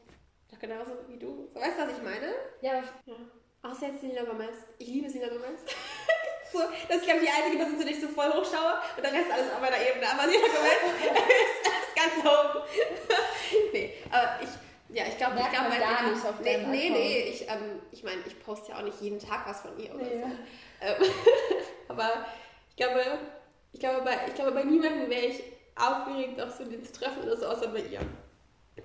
[0.50, 1.48] doch genauso wie du.
[1.52, 2.34] So, weißt du, was ich meine?
[2.60, 2.82] Ja.
[3.06, 3.14] ja.
[3.62, 4.56] Außer jetzt Selena Gomez.
[4.78, 5.64] Ich liebe Selena Gomez.
[6.52, 6.58] so,
[6.88, 9.12] das ist, glaube ich, die einzige Person, zu der ich so voll hochschaue und der
[9.12, 10.06] Rest alles auf meiner Ebene.
[10.10, 12.64] Aber Selena Gomez ist, ist ganz oben.
[13.72, 14.50] nee, aber ich
[14.92, 18.22] ja, ich glaube, ich glaube gar nicht auf Nee, nee, nee, ich, ähm, ich meine,
[18.26, 20.20] ich poste ja auch nicht jeden Tag was von ihr oder nee.
[20.20, 20.26] so.
[20.80, 21.12] Ähm,
[21.88, 22.26] aber
[22.70, 23.18] ich glaube,
[23.72, 25.42] ich glaube, bei, ich glaube, bei niemandem wäre ich
[25.76, 28.00] aufgeregt, auch so den zu treffen oder so, außer bei ihr.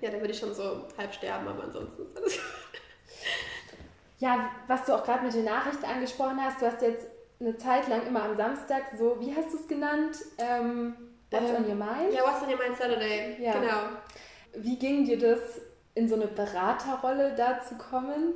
[0.00, 2.38] Ja, da würde ich schon so halb sterben, aber ansonsten ist alles
[4.18, 7.06] Ja, was du auch gerade mit den Nachrichten angesprochen hast, du hast jetzt
[7.40, 10.16] eine Zeit lang immer am Samstag so, wie hast du es genannt?
[10.38, 10.94] Ähm,
[11.30, 12.12] what's ähm, on your mind?
[12.12, 13.52] Ja, What's on your mind Saturday, ja.
[13.52, 13.80] genau.
[14.54, 15.60] Wie ging dir das
[15.94, 18.34] in so eine Beraterrolle da zu kommen?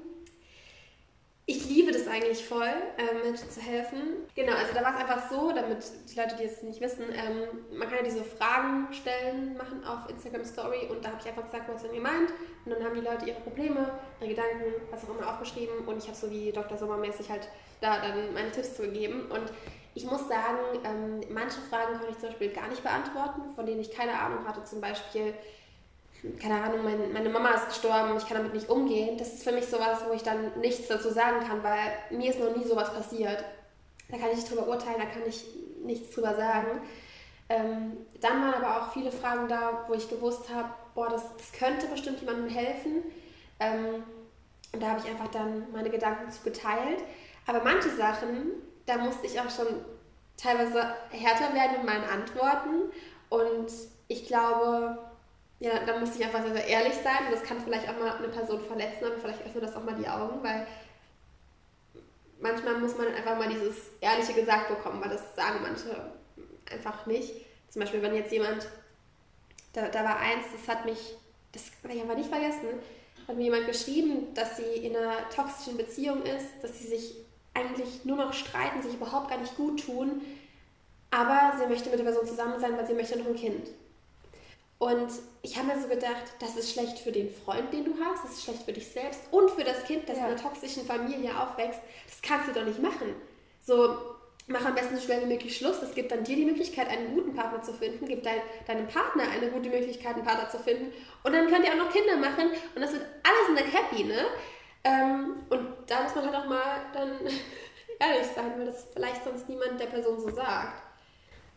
[1.47, 4.27] Ich liebe das eigentlich voll, ähm, Menschen zu helfen.
[4.37, 7.77] Genau, also da war es einfach so, damit die Leute, die es nicht wissen, ähm,
[7.77, 11.45] man kann ja diese Fragen stellen, machen auf Instagram Story und da habe ich einfach
[11.45, 12.31] gesagt, was denn gemeint
[12.65, 16.07] und dann haben die Leute ihre Probleme, ihre Gedanken, was auch immer aufgeschrieben und ich
[16.07, 16.79] habe so wie Dr.
[16.79, 17.49] Sommermäßig halt
[17.81, 19.53] da dann meine Tipps zugegeben und
[19.95, 23.81] ich muss sagen, ähm, manche Fragen konnte ich zum Beispiel gar nicht beantworten, von denen
[23.81, 25.35] ich keine Ahnung hatte, zum Beispiel
[26.41, 29.17] keine Ahnung, mein, meine Mama ist gestorben, ich kann damit nicht umgehen.
[29.17, 32.41] Das ist für mich sowas, wo ich dann nichts dazu sagen kann, weil mir ist
[32.41, 33.43] noch nie sowas passiert.
[34.11, 35.45] Da kann ich nicht drüber urteilen, da kann ich
[35.83, 36.83] nichts drüber sagen.
[37.49, 41.53] Ähm, dann waren aber auch viele Fragen da, wo ich gewusst habe, boah, das, das
[41.53, 43.03] könnte bestimmt jemandem helfen.
[43.59, 44.03] Ähm,
[44.73, 47.03] und da habe ich einfach dann meine Gedanken zu geteilt.
[47.47, 48.53] Aber manche Sachen,
[48.87, 49.67] da musste ich auch schon
[50.37, 52.93] teilweise härter werden in meinen Antworten.
[53.31, 53.73] Und
[54.07, 55.10] ich glaube,
[55.61, 57.27] ja, da muss ich einfach sehr, sehr ehrlich sein.
[57.27, 59.95] Und das kann vielleicht auch mal eine Person verletzen, aber vielleicht öffnet das auch mal
[59.95, 60.67] die Augen, weil
[62.41, 66.13] manchmal muss man einfach mal dieses Ehrliche gesagt bekommen, weil das sagen manche
[66.71, 67.35] einfach nicht.
[67.69, 68.67] Zum Beispiel, wenn jetzt jemand,
[69.75, 71.15] da, da war eins, das hat mich,
[71.53, 72.69] das werde ich einfach nicht vergessen,
[73.29, 77.17] hat mir jemand geschrieben, dass sie in einer toxischen Beziehung ist, dass sie sich
[77.53, 80.23] eigentlich nur noch streiten, sich überhaupt gar nicht gut tun,
[81.11, 83.69] aber sie möchte mit der Person zusammen sein, weil sie möchte noch ein Kind.
[84.81, 85.13] Und
[85.43, 88.33] ich habe mir so gedacht, das ist schlecht für den Freund, den du hast, das
[88.33, 90.25] ist schlecht für dich selbst und für das Kind, das ja.
[90.25, 91.81] in einer toxischen Familie aufwächst.
[92.07, 93.15] Das kannst du doch nicht machen.
[93.61, 93.99] So,
[94.47, 95.81] mach am besten so schnell wie möglich Schluss.
[95.81, 99.25] Das gibt dann dir die Möglichkeit, einen guten Partner zu finden, gibt dein, deinem Partner
[99.31, 100.91] eine gute Möglichkeit, einen Partner zu finden.
[101.25, 104.29] Und dann könnt ihr auch noch Kinder machen und das wird alles dann happy, ne?
[104.85, 107.19] Ähm, und da muss man halt auch mal dann
[107.99, 110.83] ehrlich sein, weil das vielleicht sonst niemand der Person so sagt.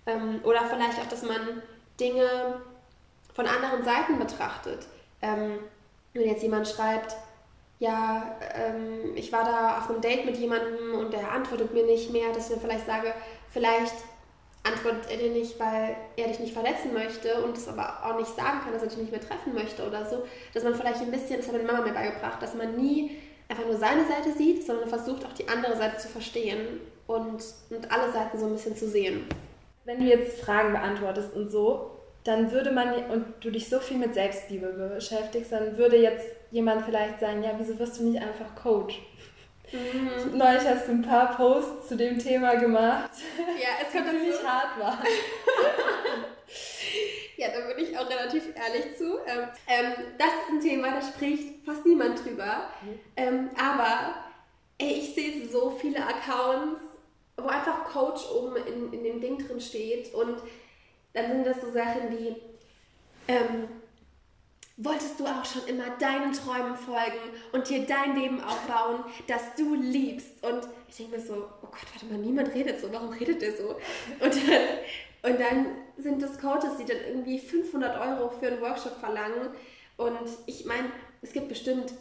[0.07, 1.63] Ähm, oder vielleicht auch, dass man
[1.97, 2.61] Dinge
[3.33, 4.87] von anderen Seiten betrachtet.
[5.21, 5.59] Ähm,
[6.13, 7.15] wenn jetzt jemand schreibt,
[7.79, 12.11] ja, ähm, ich war da auf einem Date mit jemandem und der antwortet mir nicht
[12.11, 13.13] mehr, dass ich dann vielleicht sage,
[13.49, 13.95] vielleicht
[14.63, 18.33] antwortet er dir nicht, weil er dich nicht verletzen möchte und es aber auch nicht
[18.33, 20.23] sagen kann, dass er dich nicht mehr treffen möchte oder so.
[20.53, 23.17] Dass man vielleicht ein bisschen, das hat meine Mama mir beigebracht, dass man nie
[23.49, 27.91] einfach nur seine Seite sieht, sondern versucht auch die andere Seite zu verstehen und, und
[27.91, 29.27] alle Seiten so ein bisschen zu sehen.
[29.83, 31.92] Wenn du jetzt Fragen beantwortest und so,
[32.23, 36.85] dann würde man, und du dich so viel mit Selbstliebe beschäftigst, dann würde jetzt jemand
[36.85, 39.01] vielleicht sagen, ja, wieso wirst du nicht einfach Coach?
[39.71, 40.37] Mhm.
[40.37, 43.09] Neulich hast du ein paar Posts zu dem Thema gemacht.
[43.37, 45.03] Ja, es kommt die ziemlich hart war.
[47.37, 49.17] ja, da bin ich auch relativ ehrlich zu.
[49.25, 52.67] Ähm, ähm, das ist ein Thema, da spricht fast niemand drüber.
[52.83, 52.99] Mhm.
[53.17, 54.13] Ähm, aber
[54.77, 56.81] ey, ich sehe so viele Accounts,
[57.37, 60.37] wo einfach Coach oben in, in dem Ding drin steht und
[61.13, 62.35] dann sind das so Sachen wie,
[63.27, 63.67] ähm,
[64.77, 67.19] wolltest du auch schon immer deinen Träumen folgen
[67.51, 70.43] und dir dein Leben aufbauen, das du liebst?
[70.43, 73.55] Und ich denke mir so, oh Gott, warte mal, niemand redet so, warum redet der
[73.55, 73.77] so?
[74.19, 74.67] Und dann
[75.23, 79.49] Und dann sind das Coaches, die dann irgendwie 500 Euro für einen Workshop verlangen.
[79.95, 81.93] Und ich meine, es gibt bestimmt,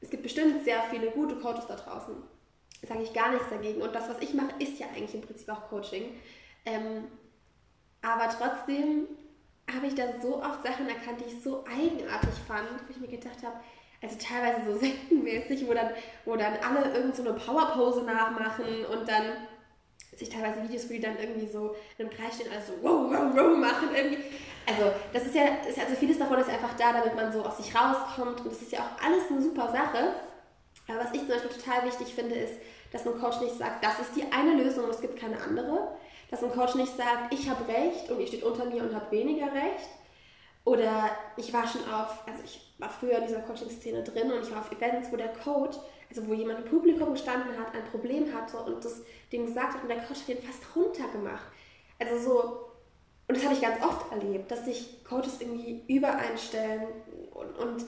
[0.00, 2.14] es gibt bestimmt sehr viele gute Coaches da draußen.
[2.88, 3.82] Sage ich gar nichts dagegen.
[3.82, 6.04] Und das, was ich mache, ist ja eigentlich im Prinzip auch Coaching.
[6.64, 7.04] Ähm,
[8.02, 9.06] aber trotzdem
[9.74, 13.08] habe ich da so oft Sachen erkannt, die ich so eigenartig fand, wo ich mir
[13.08, 13.56] gedacht habe,
[14.02, 15.90] also teilweise so sektenmäßig, wo dann,
[16.24, 19.46] wo dann alle irgend so eine Powerpose nachmachen und dann
[20.16, 23.10] sich teilweise Videos, wo die dann irgendwie so in einem Kreis stehen, also so wow,
[23.10, 24.24] wow, wow machen irgendwie.
[24.66, 27.56] Also das ist ja, ist also vieles davon ist einfach da, damit man so aus
[27.56, 30.14] sich rauskommt und das ist ja auch alles eine super Sache.
[30.88, 32.54] Aber was ich zum Beispiel total wichtig finde, ist,
[32.92, 35.96] dass ein Coach nicht sagt, das ist die eine Lösung und es gibt keine andere.
[36.30, 39.10] Dass ein Coach nicht sagt, ich habe Recht und ihr steht unter mir und habt
[39.10, 39.88] weniger Recht.
[40.64, 44.52] Oder ich war schon auf, also ich war früher in dieser Coaching-Szene drin und ich
[44.52, 45.76] war auf Events, wo der Coach,
[46.08, 49.82] also wo jemand im Publikum gestanden hat, ein Problem hatte und das dem gesagt hat
[49.82, 51.46] und der Coach hat ihn fast runtergemacht.
[51.98, 52.70] Also so,
[53.26, 56.88] und das habe ich ganz oft erlebt, dass sich Coaches irgendwie übereinstellen
[57.32, 57.86] und, und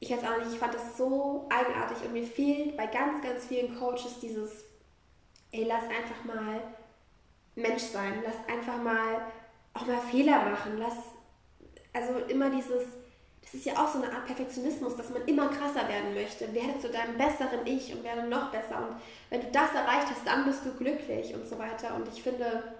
[0.00, 3.46] ich weiß auch nicht, ich fand das so eigenartig und mir fehlt bei ganz, ganz
[3.46, 4.64] vielen Coaches dieses,
[5.52, 6.60] ey, lass einfach mal
[7.56, 9.26] Mensch sein, lass einfach mal
[9.74, 10.96] auch mal Fehler machen, lass,
[11.92, 12.84] also immer dieses,
[13.42, 16.52] das ist ja auch so eine Art Perfektionismus, dass man immer krasser werden möchte.
[16.52, 18.78] Werde zu deinem besseren Ich und werde noch besser.
[18.78, 18.96] Und
[19.30, 21.94] wenn du das erreicht hast, dann bist du glücklich und so weiter.
[21.94, 22.74] Und ich finde,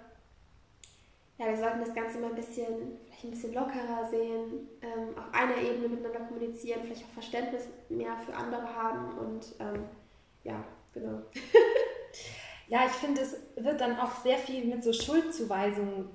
[1.37, 5.33] ja, wir sollten das Ganze mal ein bisschen, vielleicht ein bisschen lockerer sehen, ähm, auf
[5.33, 9.85] einer Ebene miteinander kommunizieren, vielleicht auch Verständnis mehr für andere haben und ähm,
[10.43, 10.63] ja,
[10.93, 11.21] genau.
[12.67, 16.09] ja, ich finde, es wird dann auch sehr viel mit so Schuldzuweisungen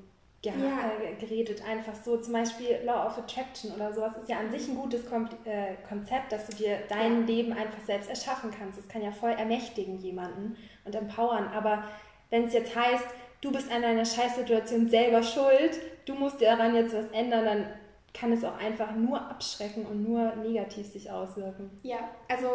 [0.45, 0.53] ja.
[0.53, 2.17] äh, geredet, einfach so.
[2.17, 5.75] Zum Beispiel Law of Attraction oder sowas ist ja an sich ein gutes Kom äh,
[5.89, 7.27] Konzept, dass du dir dein ja.
[7.27, 8.79] Leben einfach selbst erschaffen kannst.
[8.79, 11.49] Das kann ja voll ermächtigen jemanden und empowern.
[11.49, 11.85] Aber
[12.31, 13.07] wenn es jetzt heißt,
[13.41, 17.67] du bist an deiner Scheißsituation selber schuld, du musst dir daran jetzt was ändern, dann
[18.13, 21.71] kann es auch einfach nur abschrecken und nur negativ sich auswirken.
[21.83, 22.49] Ja, also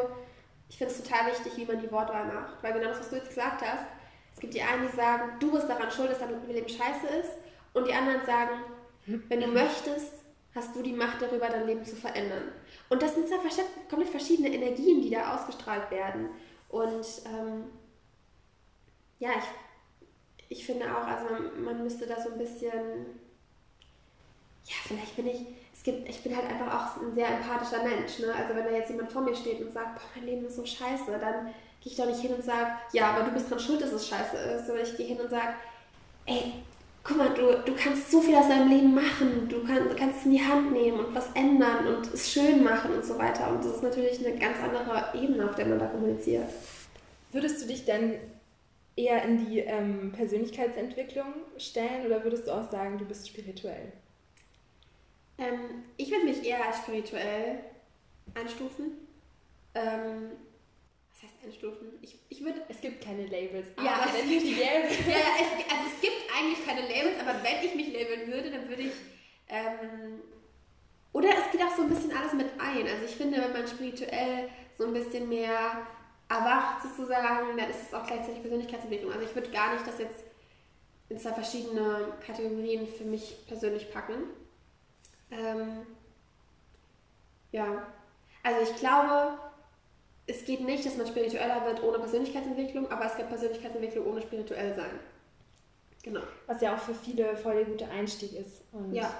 [0.69, 2.61] ich finde es total wichtig, wie man die Wortwahl macht.
[2.61, 3.85] Weil genau das, was du jetzt gesagt hast,
[4.33, 7.31] es gibt die einen, die sagen, du bist daran schuld, dass dein Leben scheiße ist
[7.73, 8.59] und die anderen sagen,
[9.05, 10.13] wenn du möchtest,
[10.53, 12.51] hast du die Macht darüber, dein Leben zu verändern.
[12.89, 13.37] Und das sind zwei
[13.89, 16.29] komplett verschiedene Energien, die da ausgestrahlt werden.
[16.69, 17.65] Und ähm,
[19.19, 22.71] ja, ich, ich finde auch, also man, man müsste da so ein bisschen,
[24.65, 25.45] ja, vielleicht bin ich,
[25.87, 28.19] gibt, ich bin halt einfach auch ein sehr empathischer Mensch.
[28.19, 28.27] Ne?
[28.35, 30.65] Also wenn da jetzt jemand vor mir steht und sagt, boah, mein Leben ist so
[30.65, 31.45] scheiße, dann
[31.81, 34.05] gehe ich doch nicht hin und sage, ja, aber du bist dran schuld, dass es
[34.05, 34.67] scheiße ist.
[34.67, 35.53] Sondern ich gehe hin und sage,
[36.25, 36.51] ey,
[37.05, 40.25] guck mal, du, du kannst so viel aus deinem Leben machen, du kann, kannst es
[40.25, 43.49] in die Hand nehmen und was ändern und es schön machen und so weiter.
[43.49, 46.49] Und das ist natürlich eine ganz andere Ebene, auf der man da kommuniziert.
[47.31, 48.15] Würdest du dich denn
[48.97, 53.93] eher in die ähm, Persönlichkeitsentwicklung stellen oder würdest du auch sagen, du bist spirituell?
[55.37, 57.59] Ähm, ich würde mich eher als spirituell
[58.33, 59.07] einstufen.
[59.75, 60.31] Ähm,
[61.13, 61.87] was heißt einstufen?
[62.01, 62.61] Ich, ich würde.
[62.69, 63.67] Es gibt keine Labels.
[63.77, 64.97] Ja, es gibt, die Labels.
[65.07, 68.67] ja, es, also es gibt eigentlich keine Labels, aber wenn ich mich labeln würde, dann
[68.67, 68.93] würde ich.
[69.49, 70.21] Ähm,
[71.13, 72.87] oder es geht auch so ein bisschen alles mit ein.
[72.87, 75.87] Also ich finde, wenn man spirituell so ein bisschen mehr
[76.29, 79.11] erwacht sozusagen, dann ist es auch gleichzeitig Persönlichkeitsentwicklung.
[79.11, 80.23] Also ich würde gar nicht das jetzt
[81.09, 84.15] in zwei verschiedene Kategorien für mich persönlich packen.
[85.31, 85.85] Ähm,
[87.51, 87.87] ja,
[88.43, 89.37] also ich glaube,
[90.25, 94.75] es geht nicht, dass man spiritueller wird ohne Persönlichkeitsentwicklung, aber es gibt Persönlichkeitsentwicklung ohne spirituell
[94.75, 94.99] sein.
[96.03, 96.21] Genau.
[96.45, 98.61] Was ja auch für viele voll der gute Einstieg ist.
[98.71, 99.13] Und ja,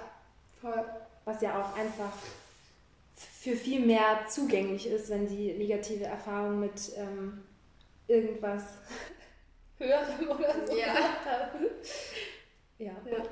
[0.60, 0.84] voll.
[1.24, 2.12] Was ja auch einfach
[3.16, 7.42] für viel mehr zugänglich ist, wenn sie negative Erfahrungen mit ähm,
[8.06, 8.62] irgendwas
[9.78, 10.94] Höherem oder so ja.
[11.24, 11.66] haben.
[12.78, 12.92] Ja.
[13.04, 13.22] ja.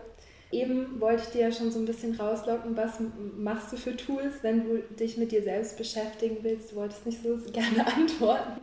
[0.53, 3.01] Eben wollte ich dir ja schon so ein bisschen rauslocken, was
[3.37, 6.71] machst du für Tools, wenn du dich mit dir selbst beschäftigen willst?
[6.71, 8.61] Du wolltest nicht so gerne antworten.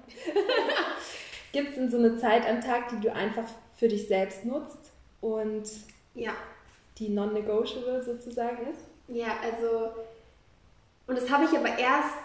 [1.52, 3.44] Gibt es denn so eine Zeit am Tag, die du einfach
[3.76, 5.64] für dich selbst nutzt und
[6.16, 6.32] ja.
[6.98, 8.80] die non-negotiable sozusagen ist?
[9.10, 9.92] Ja, also,
[11.06, 12.16] und das habe ich aber erst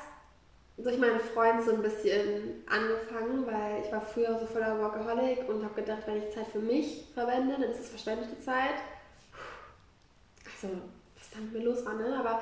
[0.76, 5.64] durch meinen Freund so ein bisschen angefangen, weil ich war früher so voller Workaholic und
[5.64, 8.76] habe gedacht, wenn ich Zeit für mich verwende, dann ist es verschwendete Zeit
[10.61, 10.69] so,
[11.17, 12.17] was da mit mir los war, ne?
[12.19, 12.41] Aber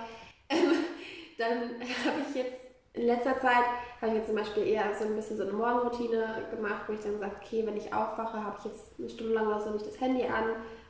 [0.49, 0.73] ähm,
[1.39, 1.63] dann
[2.05, 3.65] habe ich jetzt in letzter Zeit,
[4.01, 7.01] habe ich jetzt zum Beispiel eher so ein bisschen so eine Morgenroutine gemacht, wo ich
[7.01, 9.87] dann sage, okay, wenn ich aufwache, habe ich jetzt eine Stunde lang oder so nicht
[9.87, 10.45] das Handy an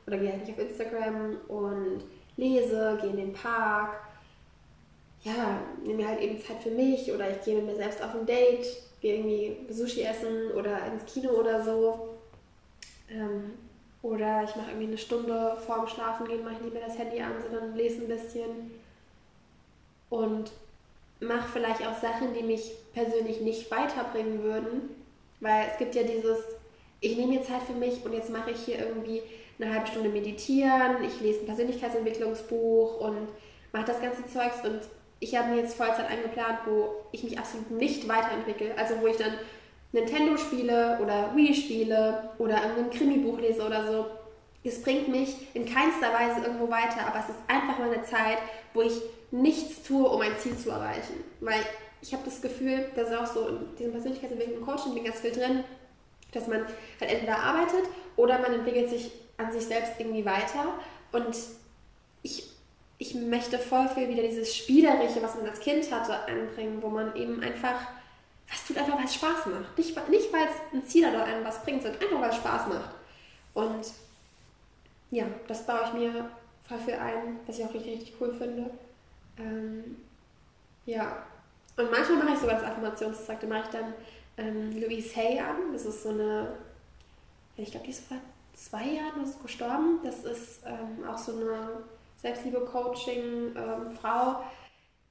[0.05, 2.03] oder gehe halt nicht auf Instagram und
[2.37, 3.99] lese, gehe in den Park,
[5.23, 8.25] ja, nehme halt eben Zeit für mich oder ich gehe mit mir selbst auf ein
[8.25, 8.65] Date,
[9.01, 12.15] gehe irgendwie Sushi essen oder ins Kino oder so.
[13.09, 13.53] Ähm,
[14.07, 17.19] Oder ich mache irgendwie eine Stunde vorm Schlafen gehen, mache ich nicht mehr das Handy
[17.19, 18.71] an, sondern lese ein bisschen.
[20.09, 20.51] Und
[21.19, 24.95] mache vielleicht auch Sachen, die mich persönlich nicht weiterbringen würden.
[25.41, 26.39] Weil es gibt ja dieses,
[27.01, 29.21] ich nehme mir Zeit für mich und jetzt mache ich hier irgendwie
[29.59, 33.27] eine halbe Stunde meditieren, ich lese ein Persönlichkeitsentwicklungsbuch und
[33.73, 34.79] mache das ganze Zeugs und
[35.19, 38.77] ich habe mir jetzt Vollzeit eingeplant, wo ich mich absolut nicht weiterentwickle.
[38.77, 39.33] Also wo ich dann
[39.97, 44.05] Nintendo spiele oder Wii spiele oder ein Krimi-Buch lese oder so.
[44.63, 48.37] Es bringt mich in keinster Weise irgendwo weiter, aber es ist einfach mal eine Zeit,
[48.73, 51.23] wo ich nichts tue, um ein Ziel zu erreichen.
[51.39, 51.61] Weil
[52.01, 55.63] ich habe das Gefühl, dass auch so in diesem Persönlichkeitsentwicklung Coaching ganz viel drin,
[56.33, 56.65] dass man
[56.99, 57.85] halt entweder arbeitet
[58.17, 60.73] oder man entwickelt sich an sich selbst irgendwie weiter.
[61.11, 61.35] Und
[62.23, 62.49] ich,
[62.97, 67.15] ich möchte voll viel wieder dieses Spielerische, was man als Kind hatte, anbringen, wo man
[67.15, 67.87] eben einfach
[68.49, 69.77] was tut einfach, weil es Spaß macht.
[69.77, 72.67] Nicht, nicht weil es ein Ziel oder einem was bringt, sondern einfach, weil es Spaß
[72.67, 72.89] macht.
[73.53, 73.91] Und
[75.11, 76.29] ja, das baue ich mir
[76.67, 78.69] voll für ein, was ich auch richtig, richtig cool finde.
[79.37, 79.97] Ähm,
[80.85, 81.25] ja,
[81.75, 83.93] und manchmal mache ich sogar das Affirmationszeug, da mache ich dann
[84.37, 85.73] ähm, Louise Hay an.
[85.73, 86.53] Das ist so eine,
[87.55, 88.17] ich glaube, die ist vor
[88.53, 89.99] zwei Jahren ist gestorben.
[90.03, 91.83] Das ist ähm, auch so eine
[92.21, 94.35] Selbstliebe-Coaching-Frau, ähm,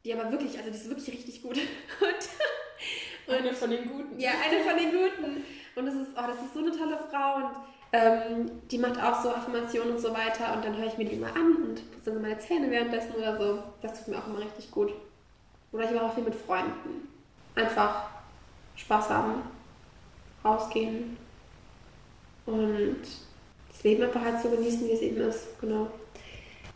[0.04, 1.56] die aber wirklich, also die ist wirklich richtig gut.
[2.00, 2.28] Und
[3.32, 4.18] eine von den Guten.
[4.18, 5.44] Ja, eine von den Guten.
[5.74, 7.56] Und das ist, oh, das ist so eine tolle Frau und
[7.92, 11.16] ähm, die macht auch so Affirmationen und so weiter und dann höre ich mir die
[11.16, 13.62] mal an und putze dann meine Zähne währenddessen oder so.
[13.82, 14.92] Das tut mir auch immer richtig gut.
[15.72, 17.08] Oder ich mache auch viel mit Freunden.
[17.54, 18.06] Einfach
[18.76, 19.42] Spaß haben,
[20.44, 21.16] rausgehen
[22.46, 23.02] und
[23.68, 25.60] das Leben einfach halt so genießen, wie es eben ist.
[25.60, 25.88] Genau.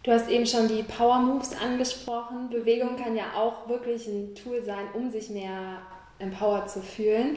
[0.03, 2.48] Du hast eben schon die Power Moves angesprochen.
[2.48, 5.82] Bewegung kann ja auch wirklich ein Tool sein, um sich mehr
[6.20, 7.36] empowered zu fühlen.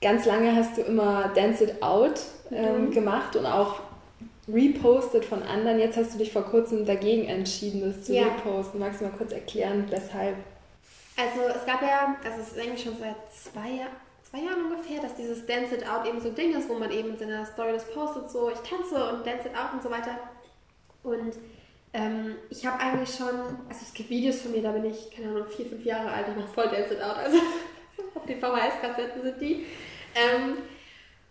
[0.00, 2.20] Ganz lange hast du immer Dance It Out
[2.50, 2.90] ähm, mhm.
[2.90, 3.80] gemacht und auch
[4.48, 5.78] repostet von anderen.
[5.78, 8.24] Jetzt hast du dich vor kurzem dagegen entschieden, das zu ja.
[8.24, 8.80] reposten.
[8.80, 10.36] Magst du mal kurz erklären, weshalb?
[11.16, 13.90] Also es gab ja, also es ist eigentlich schon seit zwei, Jahr,
[14.28, 16.90] zwei Jahren ungefähr, dass dieses Dance It Out eben so ein Ding ist, wo man
[16.90, 19.90] eben in seiner Story das postet, so ich tanze und Dance It Out und so
[19.90, 20.18] weiter.
[21.02, 21.34] Und
[21.92, 23.28] ähm, ich habe eigentlich schon,
[23.68, 26.26] also es gibt Videos von mir, da bin ich, keine Ahnung, vier, fünf Jahre alt,
[26.28, 27.16] ich mache voll Dance It Out.
[27.16, 27.38] Also
[28.14, 29.66] auf den VHS-Kassetten sind die.
[30.14, 30.58] Ähm,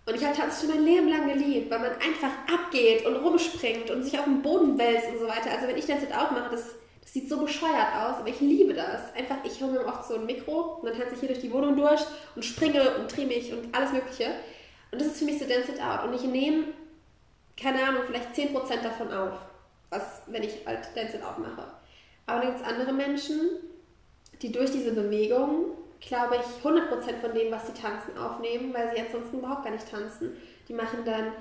[0.06, 3.92] und ich habe Tanzen schon mein Leben lang geliebt, weil man einfach abgeht und rumspringt
[3.92, 5.52] und sich auf den Boden wälzt und so weiter.
[5.52, 8.40] Also wenn ich Dance It Out mache, das, das sieht so bescheuert aus, aber ich
[8.40, 9.14] liebe das.
[9.16, 11.52] Einfach, ich hole mir oft so ein Mikro und dann tanze ich hier durch die
[11.52, 12.02] Wohnung durch
[12.36, 14.32] und springe und drehe mich und alles mögliche.
[14.92, 16.06] Und das ist für mich so Dance It Out.
[16.06, 16.66] Und ich nehme,
[17.56, 19.34] keine Ahnung, vielleicht 10% davon auf,
[19.92, 21.64] was, wenn ich halt Dance It Out mache.
[22.26, 23.40] Aber dann gibt es andere Menschen,
[24.42, 29.02] die durch diese Bewegung glaube ich, 100% von dem, was sie tanzen, aufnehmen, weil sie
[29.02, 30.36] ansonsten überhaupt gar nicht tanzen.
[30.68, 31.34] Die machen dann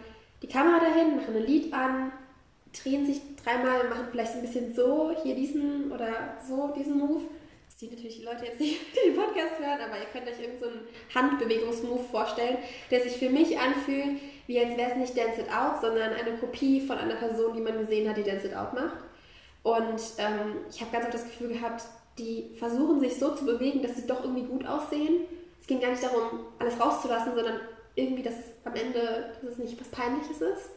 [0.43, 2.13] die Kamera dahin, machen ein Lied an,
[2.83, 7.23] drehen sich dreimal, machen vielleicht ein bisschen so, hier diesen oder so diesen Move.
[7.67, 10.41] Das sehen natürlich die Leute jetzt nicht, die den Podcast hören, aber ihr könnt euch
[10.41, 12.59] irgendeinen so Handbewegungsmove vorstellen,
[12.91, 16.37] der sich für mich anfühlt, wie als wäre es nicht Dance It Out, sondern eine
[16.37, 18.99] Kopie von einer Person, die man gesehen hat, die Dance It Out macht.
[19.63, 21.85] Und ähm, ich habe ganz oft das Gefühl gehabt,
[22.21, 25.25] die versuchen sich so zu bewegen, dass sie doch irgendwie gut aussehen.
[25.61, 27.61] Es ging gar nicht darum, alles rauszulassen, sondern
[27.95, 30.71] irgendwie, dass am Ende dass es nicht was Peinliches ist.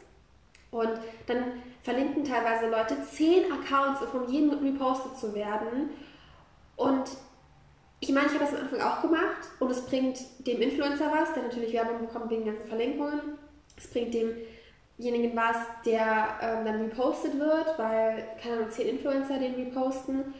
[0.71, 0.91] Und
[1.27, 5.89] dann verlinken teilweise Leute zehn Accounts, von jedem repostet zu werden.
[6.75, 7.11] Und
[7.99, 11.33] ich meine, ich habe das am Anfang auch gemacht und es bringt dem Influencer was,
[11.33, 13.21] der natürlich Werbung bekommt wegen ganzen Verlinkungen.
[13.77, 19.55] Es bringt demjenigen was, der ähm, dann repostet wird, weil, keine Ahnung, zehn Influencer den
[19.55, 20.33] reposten.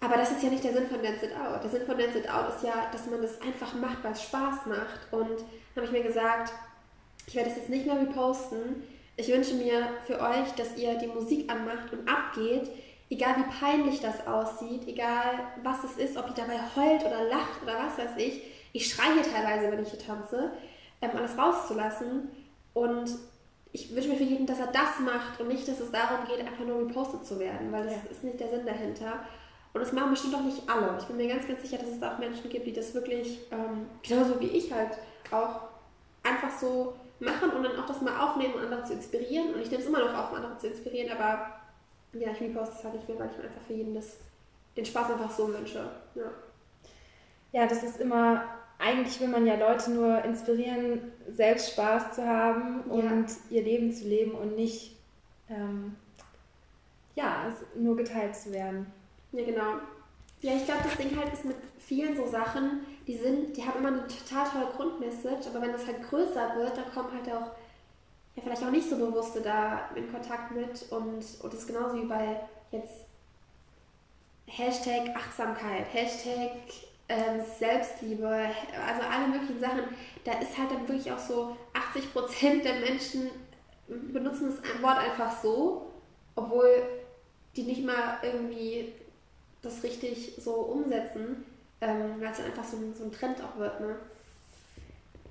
[0.00, 1.62] Aber das ist ja nicht der Sinn von Dance It Out.
[1.62, 4.22] Der Sinn von Dance It Out ist ja, dass man das einfach macht, weil es
[4.22, 5.12] Spaß macht.
[5.12, 5.44] Und
[5.74, 6.52] habe ich mir gesagt,
[7.26, 8.82] ich werde das jetzt nicht mehr reposten.
[9.16, 12.70] Ich wünsche mir für euch, dass ihr die Musik anmacht und abgeht,
[13.08, 17.62] egal wie peinlich das aussieht, egal was es ist, ob ihr dabei heult oder lacht
[17.62, 18.42] oder was weiß ich.
[18.72, 20.52] Ich schreie teilweise, wenn ich hier tanze,
[21.00, 22.28] ähm, alles rauszulassen.
[22.74, 23.10] Und
[23.72, 26.40] ich wünsche mir für jeden, dass er das macht und nicht, dass es darum geht,
[26.40, 28.10] einfach nur repostet zu werden, weil das ja.
[28.10, 29.20] ist nicht der Sinn dahinter.
[29.76, 30.96] Und das machen bestimmt auch nicht alle.
[30.98, 33.40] Ich bin mir ganz, ganz sicher, dass es da auch Menschen gibt, die das wirklich,
[33.50, 34.92] ähm, genauso wie ich halt,
[35.30, 35.60] auch
[36.22, 39.52] einfach so machen und dann auch das mal aufnehmen und andere zu inspirieren.
[39.52, 41.58] Und ich nehme es immer noch auf, um andere zu inspirieren, aber
[42.14, 44.16] ja, ich reposte es halt nicht mehr, weil ich mir einfach für jeden das,
[44.78, 45.90] den Spaß einfach so wünsche.
[46.14, 46.30] Ja.
[47.52, 48.44] ja, das ist immer,
[48.78, 53.58] eigentlich will man ja Leute nur inspirieren, selbst Spaß zu haben und ja.
[53.58, 54.96] ihr Leben zu leben und nicht
[55.50, 55.96] ähm,
[57.14, 58.90] ja, nur geteilt zu werden.
[59.32, 59.80] Ja, genau.
[60.40, 63.78] Ja, ich glaube, das Ding halt ist mit vielen so Sachen, die sind, die haben
[63.78, 67.52] immer eine total tolle Grundmessage, aber wenn das halt größer wird, dann kommen halt auch
[68.34, 72.02] ja, vielleicht auch nicht so Bewusste da in Kontakt mit und, und das ist genauso
[72.02, 73.06] wie bei jetzt
[74.46, 76.52] Hashtag Achtsamkeit, Hashtag
[77.08, 79.84] ähm, Selbstliebe, also alle möglichen Sachen.
[80.24, 83.30] Da ist halt dann wirklich auch so 80% der Menschen
[83.88, 85.92] benutzen das Wort einfach so,
[86.34, 86.82] obwohl
[87.54, 88.92] die nicht mal irgendwie
[89.62, 91.44] das richtig so umsetzen,
[91.80, 93.80] ähm, weil es dann einfach so ein, so ein Trend auch wird.
[93.80, 93.96] Ne?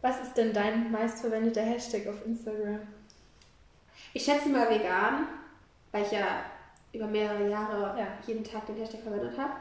[0.01, 2.81] Was ist denn dein meistverwendeter Hashtag auf Instagram?
[4.13, 5.27] Ich schätze mal vegan,
[5.91, 6.45] weil ich ja
[6.93, 8.07] über mehrere Jahre ja.
[8.25, 9.53] jeden Tag den Hashtag verwendet habe.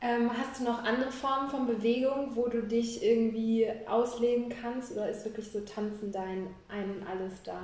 [0.00, 5.08] Ähm, hast du noch andere Formen von Bewegung, wo du dich irgendwie ausleben kannst oder
[5.08, 7.60] ist wirklich so Tanzen dein Ein und Alles da?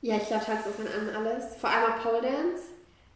[0.00, 1.56] Ja, ich glaube, Tanzen ist mein Ein und Alles.
[1.56, 2.62] Vor allem auch Pole Dance.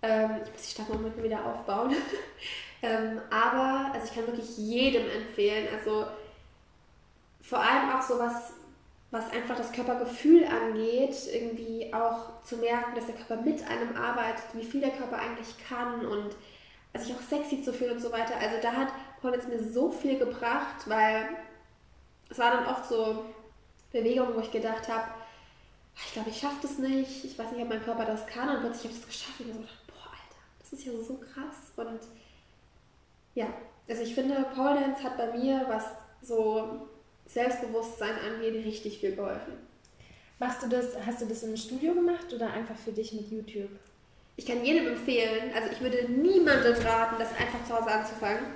[0.03, 1.94] Ähm, ich muss die Stadtmomente wieder aufbauen.
[2.82, 5.68] ähm, aber also ich kann wirklich jedem empfehlen.
[5.76, 6.07] Also
[7.42, 8.53] vor allem auch so was,
[9.32, 14.64] einfach das Körpergefühl angeht, irgendwie auch zu merken, dass der Körper mit einem arbeitet, wie
[14.64, 16.30] viel der Körper eigentlich kann und
[16.96, 18.34] sich auch sexy zu fühlen und so weiter.
[18.36, 18.88] Also da hat
[19.20, 21.28] Paul jetzt mir so viel gebracht, weil
[22.28, 23.24] es war dann oft so
[23.92, 25.09] Bewegungen, wo ich gedacht habe,
[26.07, 28.61] ich glaube, ich schaffe das nicht, ich weiß nicht, ob mein Körper das kann und
[28.61, 29.61] plötzlich habe ich es geschafft ich so
[30.70, 32.00] das ist ja so krass und
[33.34, 33.46] ja,
[33.88, 35.84] also ich finde, Paul Dance hat bei mir, was
[36.22, 36.88] so
[37.26, 39.54] Selbstbewusstsein angeht, richtig viel geholfen.
[40.38, 43.70] Machst du das, hast du das im Studio gemacht oder einfach für dich mit YouTube?
[44.36, 48.46] Ich kann jedem empfehlen, also ich würde niemandem raten, das einfach zu Hause anzufangen,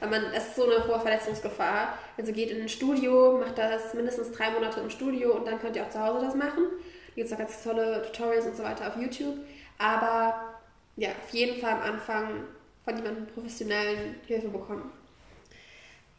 [0.00, 1.98] weil man, es ist so eine hohe Verletzungsgefahr.
[2.16, 5.76] Also geht in ein Studio, macht das mindestens drei Monate im Studio und dann könnt
[5.76, 6.64] ihr auch zu Hause das machen.
[6.70, 9.36] Da gibt es auch ganz tolle Tutorials und so weiter auf YouTube.
[9.78, 10.53] Aber
[10.96, 12.44] ja, auf jeden Fall am Anfang
[12.84, 14.90] von jemandem professionellen Hilfe bekommen.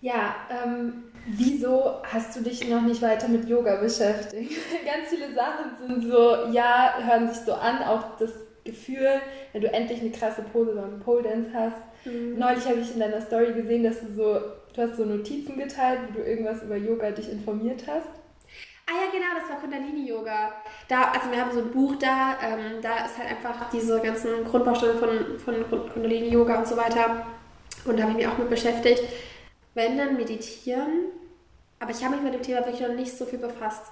[0.02, 4.52] Ja, ähm, wieso hast du dich noch nicht weiter mit Yoga beschäftigt?
[4.86, 8.32] Ganz viele Sachen sind so, ja, hören sich so an, auch das
[8.64, 9.22] Gefühl,
[9.54, 11.78] wenn du endlich eine krasse Pose beim Pole Dance hast.
[12.06, 12.38] Mhm.
[12.38, 14.40] Neulich habe ich in deiner Story gesehen, dass du so,
[14.76, 18.10] du hast so Notizen geteilt, wo du irgendwas über Yoga dich informiert hast.
[18.88, 20.54] Ah ja, genau, das war Kundalini Yoga.
[20.88, 24.46] Da, also wir haben so ein Buch da, ähm, da ist halt einfach diese ganzen
[24.46, 27.26] Grundbausteine von, von Kundalini Yoga und so weiter.
[27.86, 29.04] Und da habe ich mich auch mit beschäftigt
[29.76, 31.12] wenn dann meditieren.
[31.80, 33.92] Aber ich habe mich mit dem Thema wirklich noch nicht so viel befasst.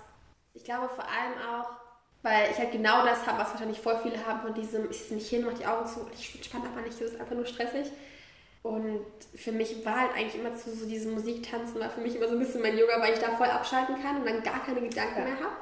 [0.55, 1.69] Ich glaube vor allem auch,
[2.23, 5.15] weil ich halt genau das habe, was wahrscheinlich voll viele haben von diesem, ich sitze
[5.15, 7.91] nicht hin, mache die Augen zu, ich entspanne aber nicht, das ist einfach nur stressig.
[8.63, 9.05] Und
[9.35, 12.33] für mich war halt eigentlich immer zu so diesem Musiktanzen, war für mich immer so
[12.33, 15.19] ein bisschen mein Yoga, weil ich da voll abschalten kann und dann gar keine Gedanken
[15.19, 15.25] ja.
[15.25, 15.55] mehr habe.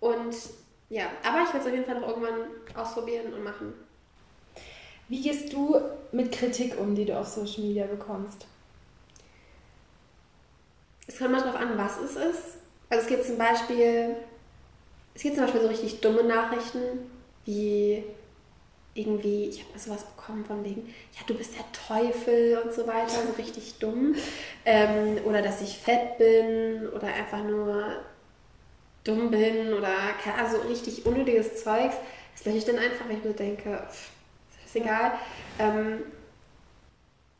[0.00, 0.34] Und
[0.88, 3.74] ja, aber ich werde es auf jeden Fall noch irgendwann ausprobieren und machen.
[5.08, 5.80] Wie gehst du
[6.12, 8.46] mit Kritik um, die du auf Social Media bekommst?
[11.08, 12.58] es kommt mal darauf an, was es ist.
[12.90, 14.16] Also es gibt zum Beispiel,
[15.14, 17.10] es gibt zum Beispiel so richtig dumme Nachrichten,
[17.44, 18.04] wie
[18.98, 23.22] irgendwie, ich habe sowas bekommen von wegen, ja, du bist der Teufel und so weiter,
[23.26, 24.14] so richtig dumm.
[24.64, 28.02] Ähm, oder dass ich fett bin oder einfach nur
[29.04, 29.94] dumm bin oder
[30.36, 31.96] also richtig unnötiges Zeugs.
[32.34, 34.10] Das lösche ich dann einfach, wenn ich mir denke, pff,
[34.66, 35.12] ist egal.
[35.58, 36.02] Ähm,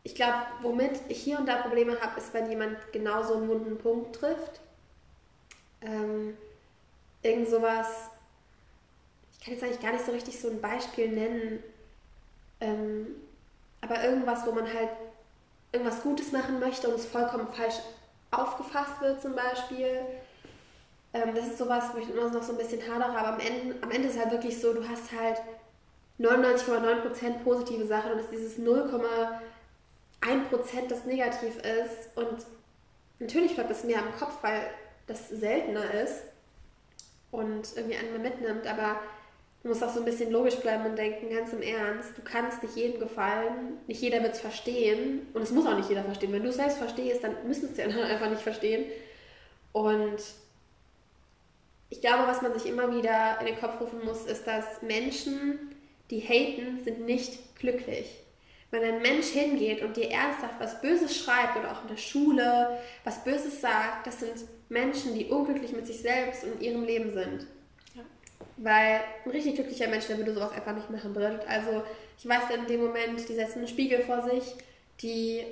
[0.02, 3.48] ich glaube, womit ich hier und da Probleme habe, ist, wenn jemand genau so einen
[3.48, 4.60] wunden Punkt trifft.
[5.82, 6.36] Ähm,
[7.22, 8.10] irgend sowas,
[9.48, 11.62] kann jetzt eigentlich gar nicht so richtig so ein Beispiel nennen,
[12.60, 13.06] ähm,
[13.80, 14.90] aber irgendwas, wo man halt
[15.72, 17.76] irgendwas Gutes machen möchte und es vollkommen falsch
[18.30, 20.00] aufgefasst wird zum Beispiel.
[21.14, 23.76] Ähm, das ist sowas, wo ich immer noch so ein bisschen hadere, aber am Ende,
[23.80, 25.40] am Ende ist halt wirklich so, du hast halt
[26.18, 28.90] 99,9% positive Sachen und es ist dieses 0,
[30.20, 32.16] ein Prozent, das negativ ist.
[32.16, 32.44] Und
[33.20, 34.68] natürlich bleibt es mir am Kopf, weil
[35.06, 36.22] das seltener ist
[37.30, 39.00] und irgendwie einen mitnimmt, aber
[39.62, 42.62] du musst auch so ein bisschen logisch bleiben und denken, ganz im Ernst, du kannst
[42.62, 46.32] nicht jedem gefallen, nicht jeder wird es verstehen und es muss auch nicht jeder verstehen.
[46.32, 48.86] Wenn du es selbst verstehst, dann müssen es die anderen einfach nicht verstehen.
[49.72, 50.22] Und
[51.90, 55.74] ich glaube, was man sich immer wieder in den Kopf rufen muss, ist, dass Menschen,
[56.10, 58.24] die haten, sind nicht glücklich.
[58.70, 62.78] Wenn ein Mensch hingeht und dir ernsthaft was Böses schreibt oder auch in der Schule
[63.02, 67.46] was Böses sagt, das sind Menschen, die unglücklich mit sich selbst und ihrem Leben sind.
[68.60, 71.14] Weil ein richtig glücklicher Mensch, der würde sowas einfach nicht machen.
[71.14, 71.82] Bedeutet also,
[72.18, 74.54] ich weiß in dem Moment, die setzen einen Spiegel vor sich,
[75.00, 75.44] die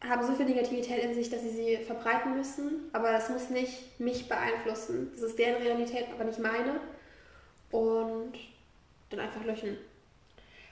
[0.00, 3.98] haben so viel Negativität in sich, dass sie sie verbreiten müssen, aber das muss nicht
[3.98, 5.10] mich beeinflussen.
[5.12, 6.80] Das ist deren Realität, aber nicht meine.
[7.72, 8.34] Und
[9.10, 9.76] dann einfach löschen.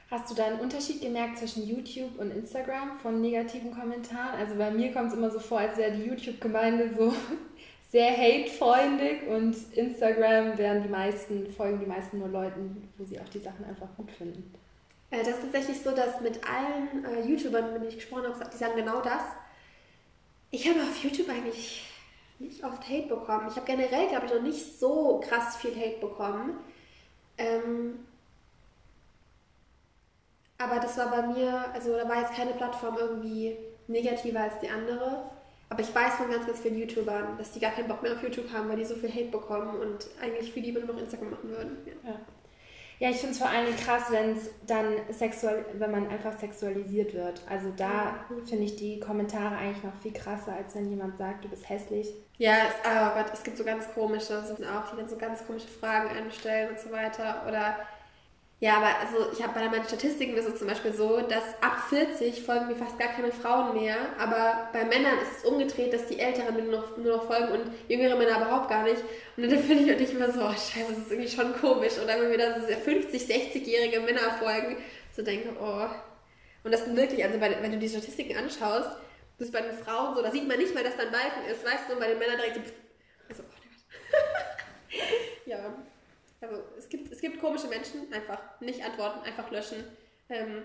[0.08, 4.38] Hast du da einen Unterschied gemerkt zwischen YouTube und Instagram von negativen Kommentaren?
[4.38, 7.12] Also bei mir kommt es immer so vor, als wäre die YouTube-Gemeinde so
[7.90, 13.28] sehr hate-freundlich und Instagram werden die meisten, folgen die meisten nur Leuten, wo sie auch
[13.28, 14.52] die Sachen einfach gut finden.
[15.10, 18.50] Äh, das ist tatsächlich so, dass mit allen äh, YouTubern, mit denen ich gesprochen habe,
[18.52, 19.22] die sagen genau das.
[20.50, 21.86] Ich habe auf YouTube eigentlich
[22.38, 23.48] nicht oft Hate bekommen.
[23.48, 26.58] Ich habe generell, glaube ich, noch nicht so krass viel Hate bekommen.
[27.38, 28.06] Ähm,
[30.58, 33.56] aber das war bei mir, also da war jetzt keine Plattform irgendwie
[33.88, 35.30] negativer als die andere.
[35.68, 38.22] Aber ich weiß von ganz, ganz vielen YouTubern, dass die gar keinen Bock mehr auf
[38.22, 41.30] YouTube haben, weil die so viel Hate bekommen und eigentlich viel lieber nur noch Instagram
[41.30, 41.78] machen würden.
[41.84, 42.20] Ja, ja.
[43.00, 47.14] ja ich finde es vor allem krass, wenn es dann sexual, wenn man einfach sexualisiert
[47.14, 47.42] wird.
[47.50, 48.46] Also da mhm.
[48.46, 52.14] finde ich die Kommentare eigentlich noch viel krasser, als wenn jemand sagt, du bist hässlich.
[52.38, 55.44] Ja, es, oh Gott, es gibt so ganz komische, so auch, die dann so ganz
[55.44, 57.44] komische Fragen einstellen und so weiter.
[57.48, 57.76] Oder
[58.58, 61.78] ja, aber also ich habe bei meinen Statistiken ist es zum Beispiel so, dass ab
[61.90, 66.06] 40 folgen mir fast gar keine Frauen mehr, aber bei Männern ist es umgedreht, dass
[66.06, 69.02] die Älteren nur noch, nur noch folgen und jüngere Männer überhaupt gar nicht.
[69.36, 71.98] Und dann finde ich natürlich immer so, oh scheiße, das ist irgendwie schon komisch.
[72.02, 74.78] Oder wenn mir da so 50, 60-jährige Männer folgen,
[75.14, 75.88] so denke, oh.
[76.64, 78.88] Und das sind wirklich, also bei, wenn du die Statistiken anschaust,
[79.38, 81.44] das ist bei den Frauen so, da sieht man nicht mal, dass da ein Balken
[81.50, 82.62] ist, weißt du, und bei den Männern direkt so,
[83.28, 84.18] also, oh,
[85.50, 85.74] ja.
[86.40, 89.84] Also es gibt, es gibt komische Menschen, einfach nicht antworten, einfach löschen.
[90.28, 90.64] Ähm,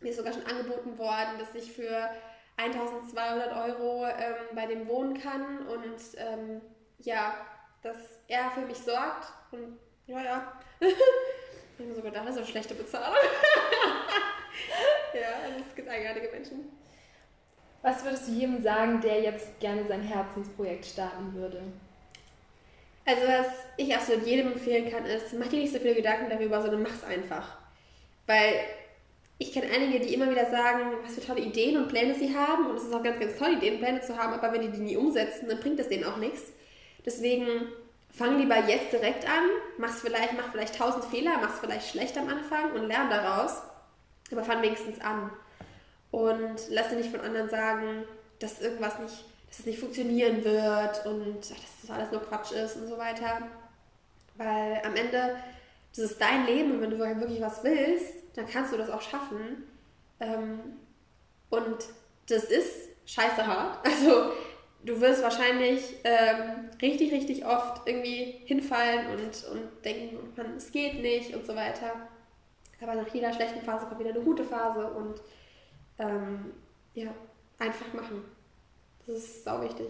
[0.00, 2.10] mir ist sogar schon angeboten worden, dass ich für
[2.56, 6.60] 1200 Euro ähm, bei dem wohnen kann und ähm,
[6.98, 7.34] ja,
[7.82, 7.96] dass
[8.28, 9.32] er für mich sorgt.
[9.52, 10.60] Und ja, ja.
[10.80, 13.16] ich habe sogar da so schlechte Bezahlung.
[15.14, 16.72] ja, also es gibt eigenartige Menschen.
[17.82, 21.62] Was würdest du jedem sagen, der jetzt gerne sein Herzensprojekt starten würde?
[23.06, 23.46] Also was
[23.76, 27.04] ich absolut jedem empfehlen kann, ist, mach dir nicht so viele Gedanken darüber, sondern mach's
[27.04, 27.56] einfach.
[28.26, 28.54] Weil
[29.38, 32.66] ich kenne einige, die immer wieder sagen, was für tolle Ideen und Pläne sie haben.
[32.66, 34.70] Und es ist auch ganz, ganz toll, Ideen und Pläne zu haben, aber wenn die
[34.70, 36.52] die nie umsetzen, dann bringt das denen auch nichts.
[37.04, 37.68] Deswegen
[38.10, 39.44] fang lieber jetzt direkt an,
[39.78, 43.62] mach's vielleicht, mach vielleicht tausend Fehler, mach's vielleicht schlecht am Anfang und lern daraus.
[44.32, 45.30] Aber fang wenigstens an.
[46.10, 48.04] Und lass dir nicht von anderen sagen,
[48.40, 52.76] dass irgendwas nicht dass es nicht funktionieren wird und dass das alles nur Quatsch ist
[52.76, 53.48] und so weiter.
[54.36, 55.36] Weil am Ende,
[55.94, 59.02] das ist dein Leben und wenn du wirklich was willst, dann kannst du das auch
[59.02, 59.64] schaffen.
[60.20, 60.60] Ähm,
[61.50, 61.76] und
[62.28, 63.78] das ist scheiße hart.
[63.86, 64.32] Also
[64.84, 71.00] du wirst wahrscheinlich ähm, richtig, richtig oft irgendwie hinfallen und, und denken, man, es geht
[71.00, 71.92] nicht und so weiter.
[72.80, 75.20] Aber nach jeder schlechten Phase kommt wieder eine gute Phase und
[75.98, 76.52] ähm,
[76.94, 77.08] ja,
[77.58, 78.24] einfach machen.
[79.06, 79.88] Das ist sau wichtig.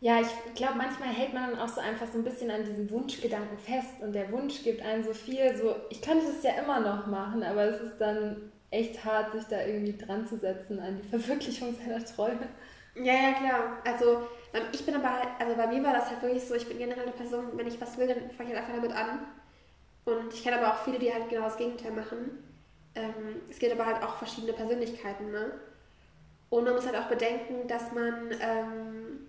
[0.00, 2.90] Ja, ich glaube, manchmal hält man dann auch so einfach so ein bisschen an diesem
[2.90, 6.80] Wunschgedanken fest und der Wunsch gibt einem so viel, so, ich könnte das ja immer
[6.80, 11.00] noch machen, aber es ist dann echt hart, sich da irgendwie dran zu setzen an
[11.00, 12.48] die Verwirklichung seiner Träume.
[12.94, 13.78] Ja, ja, klar.
[13.84, 16.78] Also, ähm, ich bin aber, also bei mir war das halt wirklich so, ich bin
[16.78, 19.20] generell eine Person, wenn ich was will, dann fange ich halt einfach damit an.
[20.04, 22.42] Und ich kenne aber auch viele, die halt genau das Gegenteil machen.
[22.94, 25.52] Ähm, es gibt aber halt auch verschiedene Persönlichkeiten, ne?
[26.52, 29.26] Und man muss halt auch bedenken, dass man, ähm,